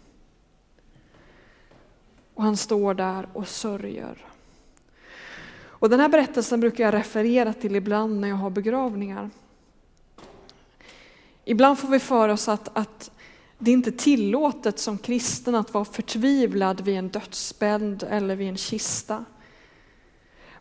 Och 2.34 2.44
han 2.44 2.58
står 2.58 2.94
där 2.94 3.30
och 3.34 3.48
sörjer. 3.48 4.26
Och 5.82 5.90
den 5.90 6.00
här 6.00 6.10
berättelsen 6.10 6.60
brukar 6.60 6.84
jag 6.84 6.94
referera 6.94 7.54
till 7.54 7.76
ibland 7.76 8.20
när 8.20 8.28
jag 8.28 8.36
har 8.36 8.50
begravningar. 8.50 9.30
Ibland 11.52 11.80
får 11.80 11.88
vi 11.88 12.00
för 12.00 12.30
oss 12.30 12.48
att, 12.50 12.78
att 12.78 13.12
det 13.58 13.72
är 13.72 13.74
inte 13.74 13.92
tillåtet 13.92 14.80
som 14.80 14.98
kristen 14.98 15.56
att 15.56 15.74
vara 15.74 15.86
förtvivlad 15.86 16.82
vid 16.82 16.98
en 16.98 17.10
dödsbädd 17.10 18.04
eller 18.10 18.36
vid 18.36 18.48
en 18.48 18.58
kista. 18.58 19.26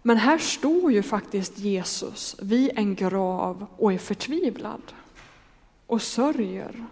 Men 0.02 0.16
här 0.16 0.38
står 0.38 0.92
ju 0.92 1.02
faktiskt 1.02 1.58
Jesus 1.58 2.36
vid 2.42 2.70
en 2.74 2.94
grav 2.94 3.66
och 3.76 3.92
är 3.92 3.98
förtvivlad 3.98 4.82
och 5.86 6.02
sörjer. 6.02 6.86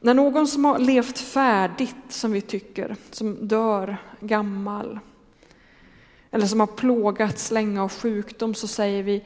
När 0.00 0.14
någon 0.14 0.46
som 0.46 0.64
har 0.64 0.78
levt 0.78 1.18
färdigt, 1.18 1.96
som 2.08 2.32
vi 2.32 2.40
tycker, 2.40 2.96
som 3.10 3.48
dör 3.48 3.96
gammal, 4.20 4.98
eller 6.30 6.46
som 6.46 6.60
har 6.60 6.66
plågats 6.66 7.50
länge 7.50 7.80
av 7.80 7.92
sjukdom, 7.92 8.54
så 8.54 8.68
säger 8.68 9.02
vi, 9.02 9.24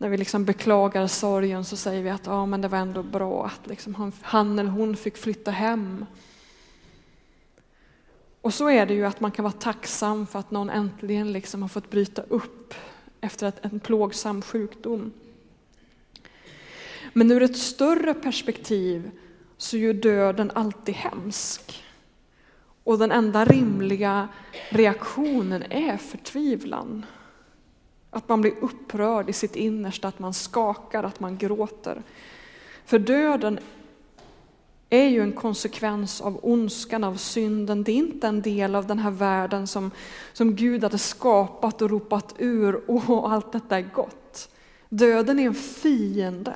när 0.00 0.08
vi 0.08 0.16
liksom 0.16 0.44
beklagar 0.44 1.06
sorgen, 1.06 1.64
så 1.64 1.76
säger 1.76 2.02
vi 2.02 2.10
att 2.10 2.26
ja, 2.26 2.46
men 2.46 2.60
det 2.60 2.68
var 2.68 2.78
ändå 2.78 3.02
bra 3.02 3.46
att 3.46 3.66
liksom 3.66 4.12
han 4.22 4.58
eller 4.58 4.70
hon 4.70 4.96
fick 4.96 5.16
flytta 5.16 5.50
hem. 5.50 6.06
Och 8.40 8.54
så 8.54 8.68
är 8.68 8.86
det 8.86 8.94
ju 8.94 9.04
att 9.04 9.20
man 9.20 9.30
kan 9.30 9.42
vara 9.42 9.52
tacksam 9.52 10.26
för 10.26 10.38
att 10.38 10.50
någon 10.50 10.70
äntligen 10.70 11.32
liksom 11.32 11.62
har 11.62 11.68
fått 11.68 11.90
bryta 11.90 12.22
upp 12.22 12.74
efter 13.20 13.52
en 13.62 13.80
plågsam 13.80 14.42
sjukdom. 14.42 15.12
Men 17.12 17.30
ur 17.30 17.42
ett 17.42 17.58
större 17.58 18.14
perspektiv 18.14 19.10
så 19.56 19.76
är 19.76 19.80
ju 19.80 19.92
döden 19.92 20.50
alltid 20.54 20.94
hemsk. 20.94 21.84
Och 22.84 22.98
den 22.98 23.12
enda 23.12 23.44
rimliga 23.44 24.28
reaktionen 24.68 25.62
är 25.70 25.96
förtvivlan. 25.96 27.06
Att 28.10 28.28
man 28.28 28.40
blir 28.40 28.54
upprörd 28.60 29.30
i 29.30 29.32
sitt 29.32 29.56
innersta, 29.56 30.08
att 30.08 30.18
man 30.18 30.34
skakar, 30.34 31.04
att 31.04 31.20
man 31.20 31.38
gråter. 31.38 32.02
För 32.84 32.98
döden 32.98 33.58
är 34.90 35.08
ju 35.08 35.22
en 35.22 35.32
konsekvens 35.32 36.20
av 36.20 36.40
ondskan, 36.42 37.04
av 37.04 37.14
synden. 37.14 37.84
Det 37.84 37.92
är 37.92 37.96
inte 37.96 38.28
en 38.28 38.42
del 38.42 38.74
av 38.74 38.86
den 38.86 38.98
här 38.98 39.10
världen 39.10 39.66
som, 39.66 39.90
som 40.32 40.56
Gud 40.56 40.82
hade 40.82 40.98
skapat 40.98 41.82
och 41.82 41.90
ropat 41.90 42.34
ur, 42.38 42.90
och 42.90 43.02
allt 43.32 43.52
detta 43.52 43.78
är 43.78 43.88
gott. 43.94 44.48
Döden 44.88 45.38
är 45.38 45.46
en 45.46 45.54
fiende. 45.54 46.54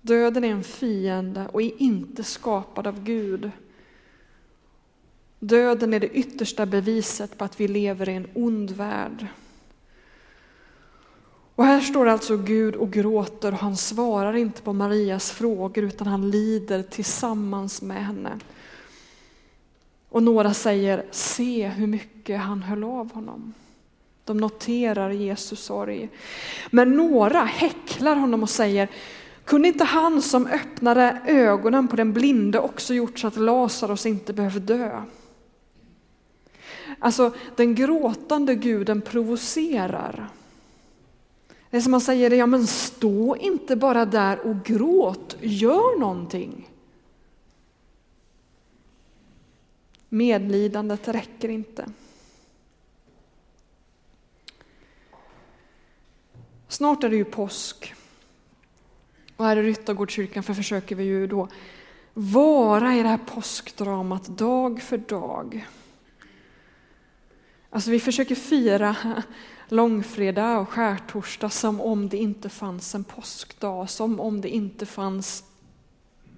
Döden 0.00 0.44
är 0.44 0.50
en 0.50 0.64
fiende 0.64 1.48
och 1.52 1.62
är 1.62 1.82
inte 1.82 2.24
skapad 2.24 2.86
av 2.86 3.04
Gud. 3.04 3.50
Döden 5.38 5.94
är 5.94 6.00
det 6.00 6.08
yttersta 6.08 6.66
beviset 6.66 7.38
på 7.38 7.44
att 7.44 7.60
vi 7.60 7.68
lever 7.68 8.08
i 8.08 8.14
en 8.14 8.26
ond 8.34 8.70
värld. 8.70 9.26
Och 11.54 11.64
här 11.64 11.80
står 11.80 12.06
alltså 12.06 12.36
Gud 12.36 12.74
och 12.74 12.90
gråter 12.90 13.52
och 13.52 13.58
han 13.58 13.76
svarar 13.76 14.36
inte 14.36 14.62
på 14.62 14.72
Marias 14.72 15.30
frågor 15.30 15.84
utan 15.84 16.06
han 16.06 16.30
lider 16.30 16.82
tillsammans 16.82 17.82
med 17.82 18.06
henne. 18.06 18.38
Och 20.08 20.22
några 20.22 20.54
säger, 20.54 21.04
se 21.10 21.68
hur 21.68 21.86
mycket 21.86 22.40
han 22.40 22.62
höll 22.62 22.84
av 22.84 23.12
honom. 23.12 23.54
De 24.24 24.36
noterar 24.36 25.10
Jesus 25.10 25.60
sorg. 25.60 26.08
Men 26.70 26.90
några 26.90 27.44
häcklar 27.44 28.16
honom 28.16 28.42
och 28.42 28.50
säger, 28.50 28.88
kunde 29.44 29.68
inte 29.68 29.84
han 29.84 30.22
som 30.22 30.46
öppnade 30.46 31.20
ögonen 31.26 31.88
på 31.88 31.96
den 31.96 32.12
blinde 32.12 32.58
också 32.58 32.94
gjort 32.94 33.18
så 33.18 33.26
att 33.26 33.36
Lazarus 33.36 34.06
inte 34.06 34.32
behövde 34.32 34.74
dö? 34.74 35.02
Alltså 36.98 37.34
den 37.56 37.74
gråtande 37.74 38.54
guden 38.54 39.02
provocerar. 39.02 40.28
Det 41.70 41.76
är 41.76 41.80
som 41.80 41.90
man 41.90 42.00
säger, 42.00 42.30
ja 42.30 42.46
men 42.46 42.66
stå 42.66 43.36
inte 43.36 43.76
bara 43.76 44.04
där 44.04 44.38
och 44.46 44.64
gråt, 44.64 45.36
gör 45.40 45.98
någonting. 45.98 46.70
Medlidandet 50.08 51.08
räcker 51.08 51.48
inte. 51.48 51.86
Snart 56.68 57.04
är 57.04 57.10
det 57.10 57.16
ju 57.16 57.24
påsk. 57.24 57.94
Och 59.36 59.44
här 59.44 59.56
i 59.56 59.62
Ryttargårdskyrkan 59.62 60.42
försöker 60.42 60.96
vi 60.96 61.04
ju 61.04 61.26
då 61.26 61.48
vara 62.14 62.94
i 62.94 63.02
det 63.02 63.08
här 63.08 63.20
påskdramat 63.26 64.26
dag 64.26 64.82
för 64.82 64.98
dag. 64.98 65.66
Alltså 67.76 67.90
vi 67.90 68.00
försöker 68.00 68.34
fira 68.34 68.96
långfredag 69.68 70.60
och 70.60 70.68
skärtorsdag 70.68 71.50
som 71.50 71.80
om 71.80 72.08
det 72.08 72.16
inte 72.16 72.48
fanns 72.48 72.94
en 72.94 73.04
påskdag, 73.04 73.90
som 73.90 74.20
om 74.20 74.40
det 74.40 74.48
inte 74.48 74.86
fanns 74.86 75.44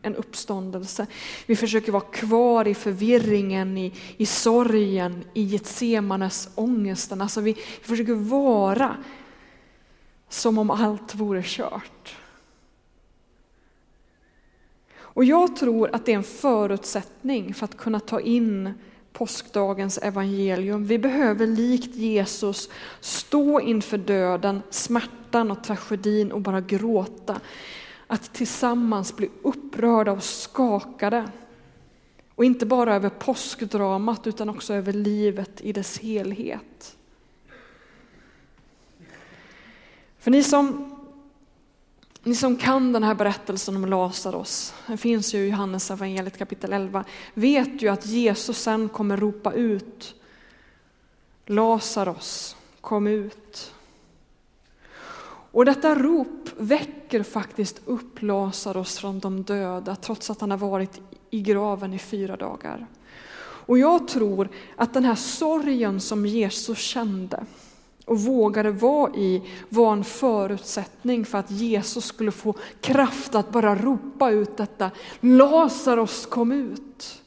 en 0.03 0.15
uppståndelse. 0.15 1.07
Vi 1.47 1.57
försöker 1.57 1.93
vara 1.93 2.03
kvar 2.03 2.69
i 2.69 2.75
förvirringen, 2.75 3.79
i, 3.79 3.93
i 4.17 4.27
sorgen, 4.27 5.25
i 5.35 5.43
Getsemanes 5.43 6.49
ångesten. 6.55 7.21
Alltså 7.21 7.41
vi 7.41 7.55
försöker 7.83 8.15
vara 8.15 8.97
som 10.29 10.59
om 10.59 10.71
allt 10.71 11.15
vore 11.15 11.43
kört. 11.45 12.17
Och 14.97 15.25
jag 15.25 15.57
tror 15.57 15.95
att 15.95 16.07
det 16.07 16.13
är 16.13 16.17
en 16.17 16.25
förutsättning 16.25 17.55
för 17.55 17.65
att 17.65 17.77
kunna 17.77 18.01
ta 18.01 18.21
in 18.21 18.75
påskdagens 19.19 19.99
evangelium. 19.99 20.87
Vi 20.87 20.99
behöver 20.99 21.47
likt 21.47 21.95
Jesus 21.95 22.71
stå 23.01 23.61
inför 23.61 23.99
döden, 23.99 24.63
smärtan 24.71 25.51
och 25.51 25.65
tragedin 25.65 26.33
och 26.33 26.41
bara 26.41 26.61
gråta. 26.61 27.41
Att 28.07 28.35
tillsammans 28.35 29.17
bli 29.17 29.31
upprörda 29.43 30.13
och 30.13 30.23
skakade. 30.23 31.31
Och 32.35 32.45
inte 32.45 32.67
bara 32.67 32.95
över 32.95 33.09
påskdramat 33.09 34.27
utan 34.27 34.49
också 34.49 34.75
över 34.75 34.93
livet 34.93 35.61
i 35.61 35.73
dess 35.73 35.99
helhet. 35.99 36.97
För 40.19 40.31
ni 40.31 40.43
som 40.43 40.98
ni 42.29 42.35
som 42.35 42.57
kan 42.57 42.93
den 42.93 43.03
här 43.03 43.15
berättelsen 43.15 43.77
om 43.77 43.87
Lazarus, 43.87 44.75
den 44.87 44.99
finns 44.99 45.35
ju 45.35 45.39
i 45.39 45.49
Johannes 45.49 45.91
evangeliet 45.91 46.39
kapitel 46.39 46.73
11, 46.73 47.05
vet 47.35 47.83
ju 47.83 47.89
att 47.89 48.07
Jesus 48.07 48.59
sen 48.59 48.89
kommer 48.89 49.17
ropa 49.17 49.53
ut 49.53 50.15
Lazarus, 51.47 52.57
kom 52.81 53.07
ut. 53.07 53.73
Och 55.51 55.65
detta 55.65 55.95
rop 55.95 56.49
väcker 56.57 57.23
faktiskt 57.23 57.81
upp 57.85 58.23
Lazarus 58.23 58.99
från 58.99 59.19
de 59.19 59.43
döda 59.43 59.97
trots 59.97 60.31
att 60.31 60.41
han 60.41 60.51
har 60.51 60.59
varit 60.59 61.01
i 61.31 61.41
graven 61.41 61.95
i 61.95 61.99
fyra 61.99 62.37
dagar. 62.37 62.87
Och 63.41 63.79
jag 63.79 64.09
tror 64.09 64.49
att 64.77 64.95
den 64.95 65.05
här 65.05 65.15
sorgen 65.15 66.01
som 66.01 66.27
Jesus 66.27 66.79
kände 66.79 67.45
och 68.09 68.21
vågade 68.21 68.71
vara 68.71 69.15
i 69.15 69.43
var 69.69 69.93
en 69.93 70.05
förutsättning 70.05 71.25
för 71.25 71.39
att 71.39 71.51
Jesus 71.51 72.05
skulle 72.05 72.31
få 72.31 72.55
kraft 72.81 73.35
att 73.35 73.53
bara 73.53 73.75
ropa 73.75 74.31
ut 74.31 74.57
detta. 74.57 74.91
Lazarus 75.21 76.27
kom 76.27 76.53
ut. 76.53 77.23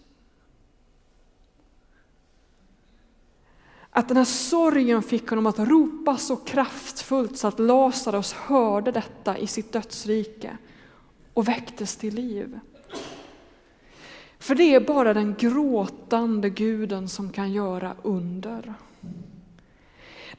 Att 3.89 4.07
den 4.07 4.17
här 4.17 4.25
sorgen 4.25 5.03
fick 5.03 5.29
honom 5.29 5.45
att 5.45 5.59
ropa 5.59 6.17
så 6.17 6.35
kraftfullt 6.35 7.37
så 7.37 7.47
att 7.47 7.59
Lazarus 7.59 8.33
hörde 8.33 8.91
detta 8.91 9.37
i 9.37 9.47
sitt 9.47 9.73
dödsrike 9.73 10.57
och 11.33 11.47
väcktes 11.47 11.95
till 11.95 12.15
liv. 12.15 12.59
För 14.39 14.55
det 14.55 14.75
är 14.75 14.79
bara 14.79 15.13
den 15.13 15.35
gråtande 15.39 16.49
guden 16.49 17.09
som 17.09 17.31
kan 17.31 17.51
göra 17.51 17.95
under. 18.01 18.73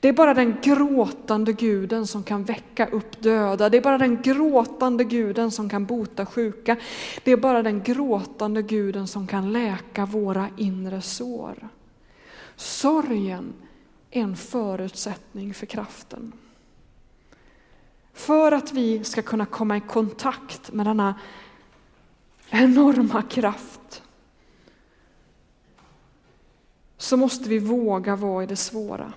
Det 0.03 0.09
är 0.09 0.13
bara 0.13 0.35
den 0.35 0.57
gråtande 0.63 1.53
guden 1.53 2.07
som 2.07 2.25
kan 2.25 2.45
väcka 2.45 2.87
upp 2.87 3.23
döda. 3.23 3.69
Det 3.69 3.77
är 3.77 3.83
bara 3.83 3.99
den 3.99 4.23
gråtande 4.23 5.05
guden 5.05 5.51
som 5.51 5.69
kan 5.69 5.87
bota 5.87 6.27
sjuka. 6.27 6.77
Det 7.25 7.33
är 7.33 7.37
bara 7.37 7.63
den 7.63 7.83
gråtande 7.83 8.63
guden 8.63 9.07
som 9.07 9.27
kan 9.27 9.53
läka 9.53 10.07
våra 10.07 10.49
inre 10.57 11.03
sår. 11.03 11.69
Sorgen 12.57 13.53
är 14.11 14.23
en 14.23 14.37
förutsättning 14.37 15.55
för 15.55 15.67
kraften. 15.67 16.33
För 18.13 18.53
att 18.53 18.73
vi 18.73 19.05
ska 19.05 19.23
kunna 19.23 19.47
komma 19.47 19.77
i 19.77 19.81
kontakt 19.81 20.73
med 20.73 20.87
denna 20.87 21.15
enorma 22.51 23.23
kraft 23.23 24.03
så 26.99 27.17
måste 27.17 27.49
vi 27.49 27.59
våga 27.59 28.17
vara 28.17 28.45
i 28.45 28.47
det 28.47 28.57
svåra. 28.57 29.13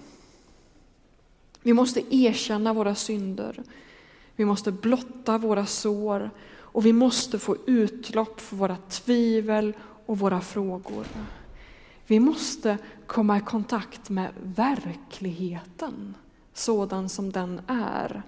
Vi 1.65 1.73
måste 1.73 2.15
erkänna 2.15 2.73
våra 2.73 2.95
synder. 2.95 3.63
Vi 4.35 4.45
måste 4.45 4.71
blotta 4.71 5.37
våra 5.37 5.65
sår 5.65 6.29
och 6.57 6.85
vi 6.85 6.93
måste 6.93 7.39
få 7.39 7.57
utlopp 7.65 8.41
för 8.41 8.55
våra 8.55 8.77
tvivel 8.89 9.73
och 10.05 10.19
våra 10.19 10.41
frågor. 10.41 11.05
Vi 12.07 12.19
måste 12.19 12.77
komma 13.07 13.37
i 13.37 13.41
kontakt 13.41 14.09
med 14.09 14.29
verkligheten 14.41 16.15
sådan 16.53 17.09
som 17.09 17.31
den 17.31 17.61
är. 17.67 18.23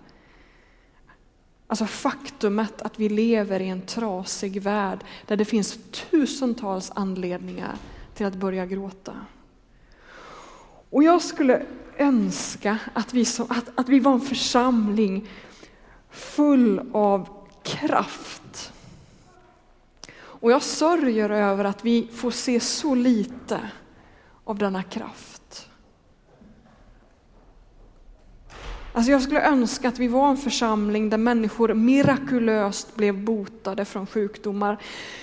Alltså 1.67 1.85
faktumet 1.85 2.81
att 2.81 2.99
vi 2.99 3.09
lever 3.09 3.59
i 3.59 3.69
en 3.69 3.81
trasig 3.81 4.61
värld 4.61 4.99
där 5.27 5.37
det 5.37 5.45
finns 5.45 5.79
tusentals 5.91 6.91
anledningar 6.95 7.75
till 8.13 8.25
att 8.25 8.35
börja 8.35 8.65
gråta. 8.65 9.13
Och 10.89 11.03
jag 11.03 11.21
skulle 11.21 11.65
önska 11.99 12.79
att 12.93 13.13
vi, 13.13 13.25
som, 13.25 13.45
att, 13.49 13.65
att 13.75 13.89
vi 13.89 13.99
var 13.99 14.13
en 14.13 14.21
församling 14.21 15.29
full 16.09 16.89
av 16.93 17.29
kraft. 17.63 18.73
Och 20.15 20.51
jag 20.51 20.63
sörjer 20.63 21.29
över 21.29 21.65
att 21.65 21.85
vi 21.85 22.07
får 22.13 22.31
se 22.31 22.59
så 22.59 22.95
lite 22.95 23.71
av 24.43 24.57
denna 24.57 24.83
kraft. 24.83 25.36
Alltså 28.97 29.11
jag 29.11 29.21
skulle 29.21 29.41
önska 29.41 29.87
att 29.87 29.99
vi 29.99 30.07
var 30.07 30.29
en 30.29 30.37
församling 30.37 31.09
där 31.09 31.17
människor 31.17 31.73
mirakulöst 31.73 32.95
blev 32.95 33.23
botade 33.23 33.85
från 33.85 34.07
sjukdomar. 34.07 34.77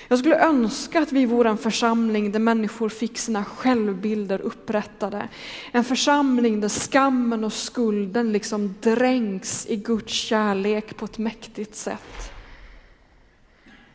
Jag 0.09 0.19
skulle 0.19 0.39
önska 0.39 1.03
att 1.03 1.13
vi 1.13 1.27
vore 1.27 1.49
en 1.49 1.59
församling 1.59 2.33
där 2.33 2.39
människor 2.39 2.89
fick 2.89 3.19
sina 3.19 3.45
självbilder 3.45 4.41
upprättade. 4.41 5.29
En 5.73 5.85
församling 5.85 6.61
där 6.61 6.69
skammen 6.69 7.45
och 7.45 7.53
skulden 7.53 8.33
liksom 8.33 8.75
dränks 8.81 9.67
i 9.67 9.77
Guds 9.77 10.13
kärlek 10.13 10.97
på 10.97 11.05
ett 11.05 11.19
mäktigt 11.19 11.75
sätt. 11.75 12.33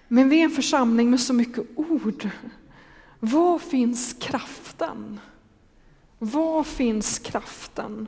Men 0.07 0.29
vi 0.29 0.39
är 0.39 0.43
en 0.43 0.51
församling 0.51 1.09
med 1.09 1.19
så 1.19 1.33
mycket 1.33 1.65
ord. 1.75 2.29
Var 3.19 3.59
finns 3.59 4.15
kraften? 4.19 5.19
Var 6.17 6.63
finns 6.63 7.19
kraften? 7.19 8.07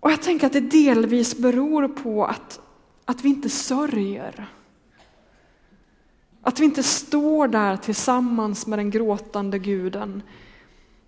Och 0.00 0.10
jag 0.10 0.22
tänker 0.22 0.46
att 0.46 0.52
det 0.52 0.60
delvis 0.60 1.38
beror 1.38 1.88
på 1.88 2.24
att, 2.24 2.60
att 3.04 3.24
vi 3.24 3.28
inte 3.28 3.48
sörjer. 3.48 4.46
Att 6.42 6.60
vi 6.60 6.64
inte 6.64 6.82
står 6.82 7.48
där 7.48 7.76
tillsammans 7.76 8.66
med 8.66 8.78
den 8.78 8.90
gråtande 8.90 9.58
guden. 9.58 10.22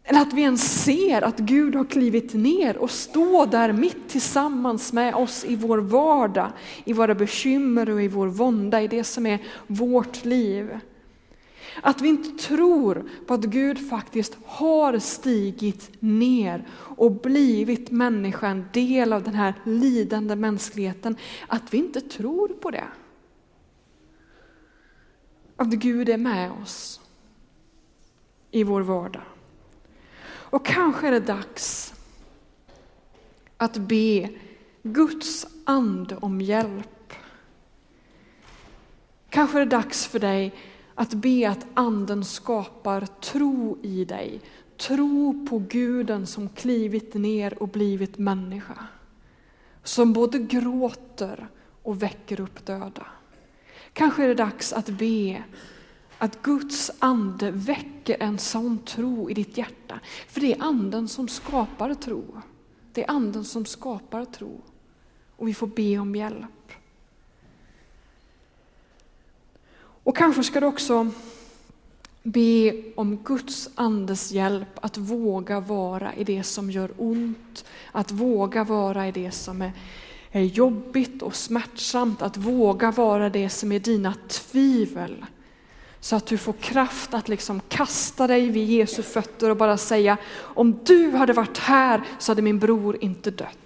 Eller 0.04 0.20
att 0.20 0.32
vi 0.32 0.42
ens 0.42 0.84
ser 0.84 1.22
att 1.22 1.38
Gud 1.38 1.74
har 1.74 1.84
klivit 1.84 2.34
ner 2.34 2.76
och 2.76 2.90
står 2.90 3.46
där 3.46 3.72
mitt 3.72 4.08
tillsammans 4.08 4.92
med 4.92 5.14
oss 5.14 5.44
i 5.44 5.56
vår 5.56 5.78
vardag, 5.78 6.52
i 6.84 6.92
våra 6.92 7.14
bekymmer 7.14 7.90
och 7.90 8.02
i 8.02 8.08
vår 8.08 8.26
vånda, 8.26 8.82
i 8.82 8.88
det 8.88 9.04
som 9.04 9.26
är 9.26 9.38
vårt 9.66 10.24
liv. 10.24 10.78
Att 11.80 12.00
vi 12.00 12.08
inte 12.08 12.44
tror 12.44 13.04
på 13.26 13.34
att 13.34 13.44
Gud 13.44 13.88
faktiskt 13.88 14.38
har 14.44 14.98
stigit 14.98 15.90
ner 16.00 16.68
och 16.72 17.12
blivit 17.12 17.90
människa, 17.90 18.48
en 18.48 18.68
del 18.72 19.12
av 19.12 19.22
den 19.22 19.34
här 19.34 19.54
lidande 19.64 20.36
mänskligheten. 20.36 21.16
Att 21.46 21.74
vi 21.74 21.78
inte 21.78 22.00
tror 22.00 22.48
på 22.48 22.70
det. 22.70 22.88
Att 25.56 25.68
Gud 25.68 26.08
är 26.08 26.18
med 26.18 26.52
oss 26.62 27.00
i 28.50 28.64
vår 28.64 28.80
vardag. 28.80 29.22
Och 30.24 30.66
kanske 30.66 31.08
är 31.08 31.12
det 31.12 31.20
dags 31.20 31.94
att 33.56 33.76
be 33.76 34.30
Guds 34.82 35.46
ande 35.64 36.16
om 36.16 36.40
hjälp. 36.40 37.12
Kanske 39.28 39.58
är 39.58 39.64
det 39.64 39.76
dags 39.76 40.06
för 40.06 40.18
dig 40.18 40.54
att 41.02 41.14
be 41.14 41.50
att 41.50 41.66
anden 41.74 42.24
skapar 42.24 43.06
tro 43.06 43.78
i 43.82 44.04
dig. 44.04 44.40
Tro 44.76 45.46
på 45.46 45.58
guden 45.58 46.26
som 46.26 46.48
klivit 46.48 47.14
ner 47.14 47.62
och 47.62 47.68
blivit 47.68 48.18
människa. 48.18 48.86
Som 49.82 50.12
både 50.12 50.38
gråter 50.38 51.48
och 51.82 52.02
väcker 52.02 52.40
upp 52.40 52.66
döda. 52.66 53.06
Kanske 53.92 54.24
är 54.24 54.28
det 54.28 54.34
dags 54.34 54.72
att 54.72 54.88
be 54.88 55.44
att 56.18 56.42
Guds 56.42 56.90
ande 56.98 57.50
väcker 57.50 58.16
en 58.20 58.38
sån 58.38 58.78
tro 58.78 59.30
i 59.30 59.34
ditt 59.34 59.58
hjärta. 59.58 60.00
För 60.28 60.40
det 60.40 60.52
är 60.52 60.62
anden 60.62 61.08
som 61.08 61.28
skapar 61.28 61.94
tro. 61.94 62.42
Det 62.92 63.04
är 63.04 63.10
anden 63.10 63.44
som 63.44 63.64
skapar 63.64 64.24
tro. 64.24 64.60
Och 65.36 65.48
vi 65.48 65.54
får 65.54 65.66
be 65.66 65.98
om 65.98 66.14
hjälp. 66.14 66.72
Och 70.04 70.16
kanske 70.16 70.42
ska 70.42 70.60
du 70.60 70.66
också 70.66 71.10
be 72.22 72.72
om 72.94 73.16
Guds 73.16 73.70
andes 73.74 74.32
hjälp 74.32 74.68
att 74.80 74.98
våga 74.98 75.60
vara 75.60 76.14
i 76.14 76.24
det 76.24 76.42
som 76.42 76.70
gör 76.70 76.90
ont, 76.96 77.64
att 77.92 78.10
våga 78.10 78.64
vara 78.64 79.08
i 79.08 79.12
det 79.12 79.30
som 79.30 79.62
är, 79.62 79.72
är 80.30 80.42
jobbigt 80.42 81.22
och 81.22 81.36
smärtsamt, 81.36 82.22
att 82.22 82.36
våga 82.36 82.90
vara 82.90 83.30
det 83.30 83.48
som 83.48 83.72
är 83.72 83.80
dina 83.80 84.14
tvivel. 84.28 85.24
Så 86.00 86.16
att 86.16 86.26
du 86.26 86.38
får 86.38 86.52
kraft 86.52 87.14
att 87.14 87.28
liksom 87.28 87.60
kasta 87.68 88.26
dig 88.26 88.48
vid 88.48 88.68
Jesu 88.68 89.02
fötter 89.02 89.50
och 89.50 89.56
bara 89.56 89.76
säga, 89.76 90.16
om 90.38 90.80
du 90.84 91.10
hade 91.10 91.32
varit 91.32 91.58
här 91.58 92.02
så 92.18 92.32
hade 92.32 92.42
min 92.42 92.58
bror 92.58 92.96
inte 93.00 93.30
dött. 93.30 93.58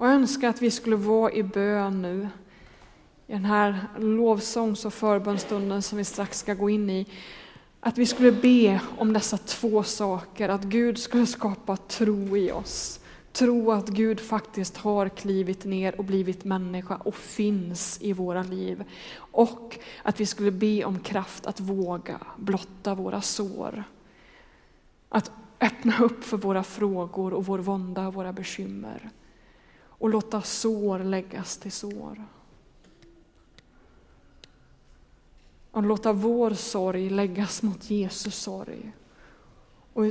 Och 0.00 0.06
jag 0.06 0.09
önskar 0.20 0.48
att 0.48 0.62
vi 0.62 0.70
skulle 0.70 0.96
vara 0.96 1.32
i 1.32 1.42
bön 1.42 2.02
nu, 2.02 2.28
i 3.26 3.32
den 3.32 3.44
här 3.44 3.86
lovsångs 3.98 4.84
och 4.84 4.94
förbönstunden 4.94 5.82
som 5.82 5.98
vi 5.98 6.04
strax 6.04 6.38
ska 6.38 6.54
gå 6.54 6.70
in 6.70 6.90
i. 6.90 7.06
Att 7.80 7.98
vi 7.98 8.06
skulle 8.06 8.32
be 8.32 8.80
om 8.98 9.12
dessa 9.12 9.36
två 9.36 9.82
saker, 9.82 10.48
att 10.48 10.62
Gud 10.62 10.98
skulle 10.98 11.26
skapa 11.26 11.76
tro 11.76 12.36
i 12.36 12.52
oss. 12.52 13.00
Tro 13.32 13.70
att 13.70 13.88
Gud 13.88 14.20
faktiskt 14.20 14.76
har 14.76 15.08
klivit 15.08 15.64
ner 15.64 15.98
och 15.98 16.04
blivit 16.04 16.44
människa 16.44 16.96
och 16.96 17.14
finns 17.14 17.98
i 18.00 18.12
våra 18.12 18.42
liv. 18.42 18.84
Och 19.16 19.78
att 20.02 20.20
vi 20.20 20.26
skulle 20.26 20.50
be 20.50 20.84
om 20.84 20.98
kraft 20.98 21.46
att 21.46 21.60
våga 21.60 22.20
blotta 22.36 22.94
våra 22.94 23.20
sår. 23.20 23.84
Att 25.08 25.30
öppna 25.60 25.98
upp 26.00 26.24
för 26.24 26.36
våra 26.36 26.62
frågor 26.62 27.34
och 27.34 27.46
vår 27.46 27.58
vånda 27.58 28.06
och 28.06 28.14
våra 28.14 28.32
bekymmer 28.32 29.10
och 30.00 30.10
låta 30.10 30.42
sår 30.42 30.98
läggas 30.98 31.58
till 31.58 31.72
sår. 31.72 32.24
Och 35.70 35.82
låta 35.82 36.12
vår 36.12 36.50
sorg 36.50 37.10
läggas 37.10 37.62
mot 37.62 37.90
Jesus 37.90 38.34
sorg. 38.34 38.92
Och 39.92 40.04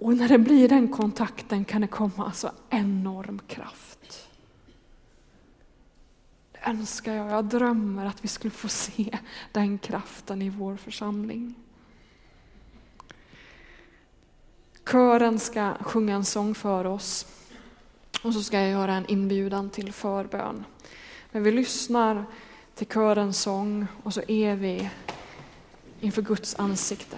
Och 0.00 0.16
när 0.16 0.28
det 0.28 0.38
blir 0.38 0.68
den 0.68 0.88
kontakten 0.88 1.64
kan 1.64 1.80
det 1.80 1.86
komma 1.86 2.32
så 2.32 2.50
enorm 2.70 3.40
kraft. 3.46 4.28
Det 6.52 6.58
önskar 6.70 7.14
jag, 7.14 7.30
jag 7.30 7.44
drömmer 7.44 8.06
att 8.06 8.24
vi 8.24 8.28
skulle 8.28 8.50
få 8.50 8.68
se 8.68 9.18
den 9.52 9.78
kraften 9.78 10.42
i 10.42 10.48
vår 10.48 10.76
församling. 10.76 11.54
Kören 14.90 15.38
ska 15.38 15.74
sjunga 15.80 16.14
en 16.14 16.24
sång 16.24 16.54
för 16.54 16.84
oss 16.84 17.26
och 18.22 18.34
så 18.34 18.42
ska 18.42 18.60
jag 18.60 18.70
göra 18.70 18.94
en 18.94 19.06
inbjudan 19.06 19.70
till 19.70 19.92
förbön. 19.92 20.64
Men 21.32 21.42
vi 21.42 21.50
lyssnar 21.50 22.24
till 22.74 22.86
körens 22.86 23.40
sång 23.40 23.86
och 24.02 24.14
så 24.14 24.22
är 24.28 24.54
vi 24.54 24.90
inför 26.00 26.22
Guds 26.22 26.54
ansikte. 26.54 27.16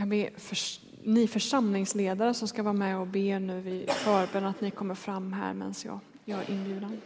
Jag 0.00 0.08
ber 0.08 0.30
för, 0.36 0.58
ni 1.04 1.28
församlingsledare 1.28 2.34
som 2.34 2.48
ska 2.48 2.62
vara 2.62 2.74
med 2.74 2.98
och 2.98 3.06
be 3.06 3.38
nu 3.38 3.60
vid 3.60 3.90
förbön 3.90 4.44
att 4.44 4.60
ni 4.60 4.70
kommer 4.70 4.94
fram 4.94 5.32
här 5.32 5.54
medan 5.54 5.74
jag 5.84 6.00
gör 6.24 6.50
inbjudan. 6.50 7.00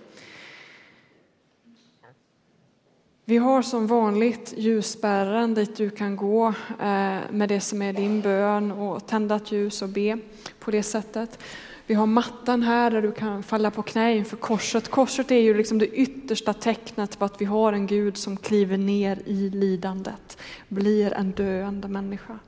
Vi 3.24 3.36
har 3.36 3.62
som 3.62 3.86
vanligt 3.86 4.54
ljusspärren 4.56 5.54
dit 5.54 5.76
du 5.76 5.90
kan 5.90 6.16
gå 6.16 6.48
eh, 6.68 7.18
med 7.30 7.48
det 7.48 7.60
som 7.60 7.82
är 7.82 7.92
din 7.92 8.20
bön 8.20 8.72
och 8.72 9.06
tända 9.06 9.36
ett 9.36 9.52
ljus 9.52 9.82
och 9.82 9.88
be 9.88 10.18
på 10.58 10.70
det 10.70 10.82
sättet. 10.82 11.38
Vi 11.86 11.94
har 11.94 12.06
mattan 12.06 12.62
här 12.62 12.90
där 12.90 13.02
du 13.02 13.12
kan 13.12 13.42
falla 13.42 13.70
på 13.70 13.82
knä 13.82 14.16
inför 14.16 14.36
korset. 14.36 14.88
Korset 14.88 15.30
är 15.30 15.40
ju 15.40 15.54
liksom 15.54 15.78
det 15.78 15.86
yttersta 15.86 16.52
tecknet 16.52 17.18
på 17.18 17.24
att 17.24 17.40
vi 17.40 17.44
har 17.44 17.72
en 17.72 17.86
Gud 17.86 18.16
som 18.16 18.36
kliver 18.36 18.76
ner 18.76 19.22
i 19.24 19.50
lidandet, 19.50 20.38
blir 20.68 21.12
en 21.12 21.30
döende 21.30 21.88
människa. 21.88 22.38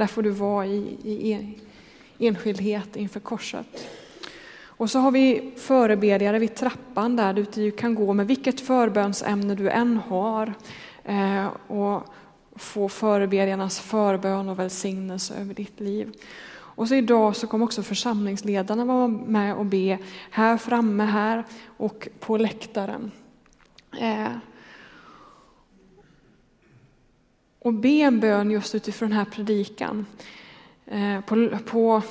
Där 0.00 0.06
får 0.06 0.22
du 0.22 0.30
vara 0.30 0.66
i, 0.66 0.96
i 2.18 2.26
enskildhet 2.26 2.96
inför 2.96 3.20
korset. 3.20 3.88
Och 4.62 4.90
så 4.90 4.98
har 4.98 5.10
vi 5.10 5.52
förebedjare 5.56 6.38
vid 6.38 6.54
trappan 6.54 7.16
där 7.16 7.46
du 7.54 7.70
kan 7.70 7.94
gå 7.94 8.12
med 8.12 8.26
vilket 8.26 8.60
förbönsämne 8.60 9.54
du 9.54 9.70
än 9.70 9.96
har 9.96 10.54
eh, 11.04 11.46
och 11.46 12.14
få 12.56 12.88
förebedjarnas 12.88 13.80
förbön 13.80 14.48
och 14.48 14.58
välsignelse 14.58 15.34
över 15.34 15.54
ditt 15.54 15.80
liv. 15.80 16.12
Och 16.52 16.88
så 16.88 16.94
idag 16.94 17.36
så 17.36 17.46
kommer 17.46 17.64
också 17.64 17.82
församlingsledarna 17.82 18.84
vara 18.84 19.08
med 19.08 19.54
och 19.54 19.66
be 19.66 19.98
här 20.30 20.56
framme 20.56 21.04
här 21.04 21.44
och 21.76 22.08
på 22.20 22.36
läktaren. 22.36 23.10
Eh, 24.00 24.32
och 27.60 27.74
be 27.74 27.88
en 27.88 28.20
bön 28.20 28.50
just 28.50 28.74
utifrån 28.74 29.08
den 29.08 29.18
här 29.18 29.24
predikan. 29.24 30.06
Eh, 30.86 31.20
på, 31.20 31.58
på 31.66 32.02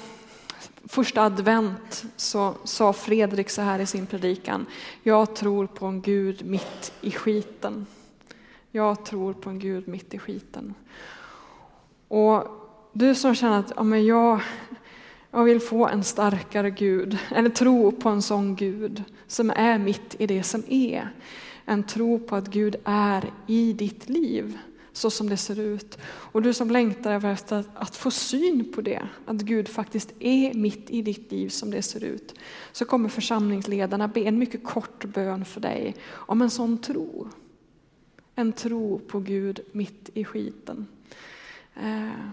första 0.88 1.24
advent 1.24 2.06
så 2.16 2.54
sa 2.64 2.94
Fredrik 2.94 3.50
så 3.50 3.62
här 3.62 3.80
i 3.80 3.86
sin 3.86 4.06
predikan. 4.06 4.66
Jag 5.04 5.36
tror 5.36 5.68
på 5.68 5.86
en 5.86 6.02
Gud 6.02 6.46
mitt 6.46 6.94
i 7.02 7.12
skiten. 7.12 7.86
Jag 8.72 9.06
tror 9.06 9.34
på 9.34 9.50
en 9.50 9.60
Gud 9.60 9.88
mitt 9.88 10.14
i 10.14 10.20
skiten. 10.20 10.74
Och 12.08 12.48
du 12.94 13.16
som 13.16 13.36
känner 13.36 13.60
att 13.60 13.72
ja, 13.76 13.84
men 13.84 14.06
jag, 14.06 14.42
jag 15.32 15.44
vill 15.44 15.60
få 15.60 15.88
en 15.88 16.04
starkare 16.04 16.70
Gud, 16.70 17.18
eller 17.32 17.50
tro 17.50 17.92
på 17.92 18.10
en 18.10 18.22
sån 18.22 18.56
Gud 18.56 19.04
som 19.28 19.50
är 19.50 19.78
mitt 19.78 20.16
i 20.20 20.28
det 20.28 20.44
som 20.44 20.64
är. 20.70 21.10
En 21.66 21.84
tro 21.84 22.20
på 22.20 22.36
att 22.36 22.48
Gud 22.48 22.76
är 22.84 23.32
i 23.48 23.74
ditt 23.74 24.10
liv 24.10 24.58
så 24.94 25.10
som 25.10 25.30
det 25.30 25.38
ser 25.38 25.60
ut. 25.60 25.98
Och 26.06 26.42
du 26.42 26.54
som 26.54 26.72
längtar 26.72 27.26
efter 27.26 27.64
att 27.74 27.96
få 27.96 28.12
syn 28.12 28.72
på 28.76 28.82
det, 28.82 29.08
att 29.26 29.42
Gud 29.42 29.68
faktiskt 29.68 30.14
är 30.20 30.54
mitt 30.54 30.90
i 30.90 31.02
ditt 31.02 31.32
liv 31.32 31.50
som 31.50 31.72
det 31.72 31.82
ser 31.82 32.04
ut, 32.04 32.34
så 32.72 32.86
kommer 32.86 33.10
församlingsledarna 33.10 34.08
be 34.08 34.22
en 34.22 34.40
mycket 34.40 34.64
kort 34.64 35.06
bön 35.06 35.46
för 35.46 35.62
dig 35.62 35.96
om 36.12 36.42
en 36.42 36.50
sån 36.50 36.78
tro. 36.78 37.28
En 38.36 38.54
tro 38.54 39.00
på 39.00 39.20
Gud 39.20 39.60
mitt 39.72 40.10
i 40.14 40.26
skiten. 40.26 40.88
Eh, 41.76 42.30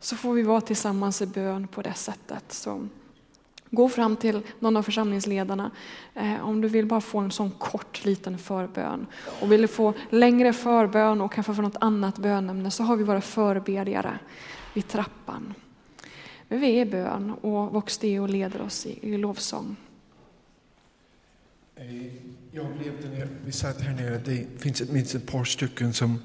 så 0.00 0.16
får 0.16 0.34
vi 0.34 0.42
vara 0.42 0.60
tillsammans 0.60 1.22
i 1.22 1.26
bön 1.26 1.68
på 1.68 1.82
det 1.82 1.94
sättet. 1.94 2.52
Så 2.52 2.88
gå 3.70 3.88
fram 3.88 4.16
till 4.16 4.40
någon 4.58 4.76
av 4.76 4.82
församlingsledarna 4.82 5.70
eh, 6.14 6.48
om 6.48 6.60
du 6.60 6.68
vill 6.68 6.86
bara 6.86 7.00
få 7.00 7.18
en 7.18 7.30
sån 7.30 7.50
kort 7.50 8.04
liten 8.04 8.38
förbön. 8.38 9.06
Och 9.40 9.52
vill 9.52 9.62
du 9.62 9.68
få 9.68 9.94
längre 10.10 10.52
förbön 10.52 11.20
och 11.20 11.32
kanske 11.32 11.54
få 11.54 11.62
något 11.62 11.76
annat 11.80 12.18
bönämne 12.18 12.70
så 12.70 12.82
har 12.82 12.96
vi 12.96 13.04
våra 13.04 13.20
förebedjare 13.20 14.18
vid 14.74 14.88
trappan. 14.88 15.54
Men 16.48 16.60
vi 16.60 16.78
är 16.78 16.86
i 16.86 16.90
bön 16.90 17.30
och 17.30 17.72
Vox 17.72 17.98
Deo 17.98 18.26
leder 18.26 18.62
oss 18.62 18.86
i, 18.86 18.98
i 19.02 19.16
lovsång. 19.16 19.76
Eh, 21.76 22.06
jag 22.52 22.70
upplevde 22.70 23.08
när 23.08 23.28
vi 23.44 23.52
satt 23.52 23.80
här 23.80 23.94
nere, 23.94 24.18
det 24.18 24.46
finns 24.58 24.90
minst 24.90 25.14
ett 25.14 25.26
par 25.26 25.44
stycken 25.44 25.92
som 25.92 26.22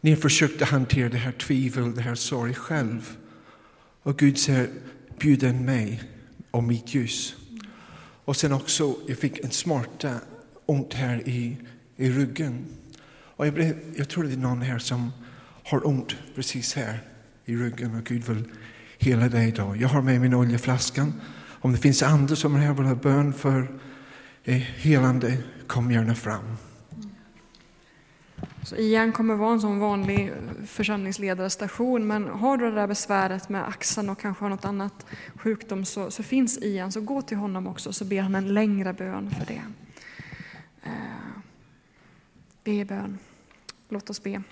ni 0.00 0.16
försökte 0.16 0.64
hantera 0.64 1.08
det 1.08 1.16
här 1.16 1.32
tvivel, 1.32 1.94
det 1.94 2.02
här 2.02 2.14
sorg 2.14 2.54
själv. 2.54 3.16
Och 4.02 4.18
Gud 4.18 4.38
säger, 4.38 4.70
bjud 5.18 5.42
in 5.42 5.64
mig 5.64 6.02
och 6.50 6.64
mitt 6.64 6.94
ljus. 6.94 7.34
Och 8.24 8.36
sen 8.36 8.52
också, 8.52 8.96
jag 9.06 9.18
fick 9.18 9.38
en 9.44 9.50
smärta, 9.50 10.14
ont 10.66 10.94
här 10.94 11.28
i, 11.28 11.56
i 11.96 12.10
ryggen. 12.10 12.66
Och 13.10 13.46
jag, 13.46 13.54
blev, 13.54 13.76
jag 13.96 14.08
tror 14.08 14.24
det 14.24 14.32
är 14.32 14.36
någon 14.36 14.62
här 14.62 14.78
som 14.78 15.12
har 15.64 15.86
ont 15.86 16.16
precis 16.34 16.74
här 16.74 17.02
i 17.44 17.56
ryggen 17.56 17.94
och 17.94 18.04
Gud 18.04 18.24
vill 18.24 18.44
hela 18.98 19.28
dig 19.28 19.48
idag. 19.48 19.76
Jag 19.76 19.88
har 19.88 20.02
med 20.02 20.20
min 20.20 20.34
oljeflaskan. 20.34 21.20
Om 21.60 21.72
det 21.72 21.78
finns 21.78 22.02
andra 22.02 22.36
som 22.36 22.56
är 22.56 22.58
här 22.58 22.70
och 22.70 22.78
vill 22.78 22.86
ha 22.86 22.94
bön 22.94 23.32
för 23.32 23.80
eh, 24.44 24.54
helande, 24.56 25.36
kom 25.66 25.90
gärna 25.90 26.14
fram. 26.14 26.56
Så 28.68 28.76
Ian 28.76 29.12
kommer 29.12 29.34
vara 29.34 29.52
en 29.52 29.60
sån 29.60 29.78
vanlig 29.78 30.32
församlingsledarstation, 30.66 32.06
men 32.06 32.28
har 32.28 32.56
du 32.56 32.70
det 32.70 32.76
där 32.76 32.86
besväret 32.86 33.48
med 33.48 33.68
axeln 33.68 34.08
och 34.08 34.18
kanske 34.18 34.44
har 34.44 34.50
något 34.50 34.64
annat 34.64 35.06
sjukdom 35.34 35.84
så, 35.84 36.10
så 36.10 36.22
finns 36.22 36.58
Ian, 36.62 36.92
så 36.92 37.00
gå 37.00 37.22
till 37.22 37.36
honom 37.36 37.66
också 37.66 37.92
så 37.92 38.04
ber 38.04 38.20
han 38.20 38.34
en 38.34 38.54
längre 38.54 38.92
bön 38.92 39.30
för 39.30 39.46
det. 39.46 39.62
Eh, 40.82 40.90
be 42.64 42.84
bön. 42.84 43.18
Låt 43.88 44.10
oss 44.10 44.22
be. 44.22 44.42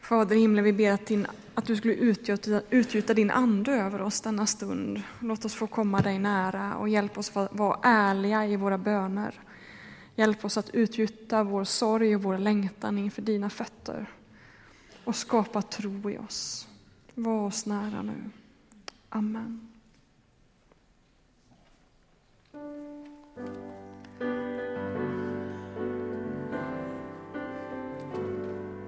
Fader 0.00 0.36
i 0.36 0.40
himlen, 0.40 0.64
vi 0.64 0.72
ber 0.72 0.92
att, 0.92 1.06
din, 1.06 1.26
att 1.54 1.66
du 1.66 1.76
skulle 1.76 1.94
utgjuta, 1.94 2.62
utgjuta 2.70 3.14
din 3.14 3.30
ande 3.30 3.72
över 3.72 4.02
oss 4.02 4.20
denna 4.20 4.46
stund. 4.46 5.02
Låt 5.20 5.44
oss 5.44 5.54
få 5.54 5.66
komma 5.66 6.00
dig 6.00 6.18
nära 6.18 6.76
och 6.76 6.88
hjälp 6.88 7.18
oss 7.18 7.36
att 7.36 7.54
vara 7.54 7.78
ärliga 7.82 8.46
i 8.46 8.56
våra 8.56 8.78
böner. 8.78 9.40
Hjälp 10.18 10.44
oss 10.44 10.56
att 10.56 10.70
utgjuta 10.70 11.44
vår 11.44 11.64
sorg 11.64 12.16
och 12.16 12.22
vår 12.22 12.38
längtan 12.38 12.98
inför 12.98 13.22
dina 13.22 13.50
fötter 13.50 14.06
och 15.04 15.16
skapa 15.16 15.62
tro 15.62 16.10
i 16.10 16.18
oss. 16.18 16.68
Var 17.14 17.46
oss 17.46 17.66
nära 17.66 18.02
nu. 18.02 18.30
Amen. 19.08 19.72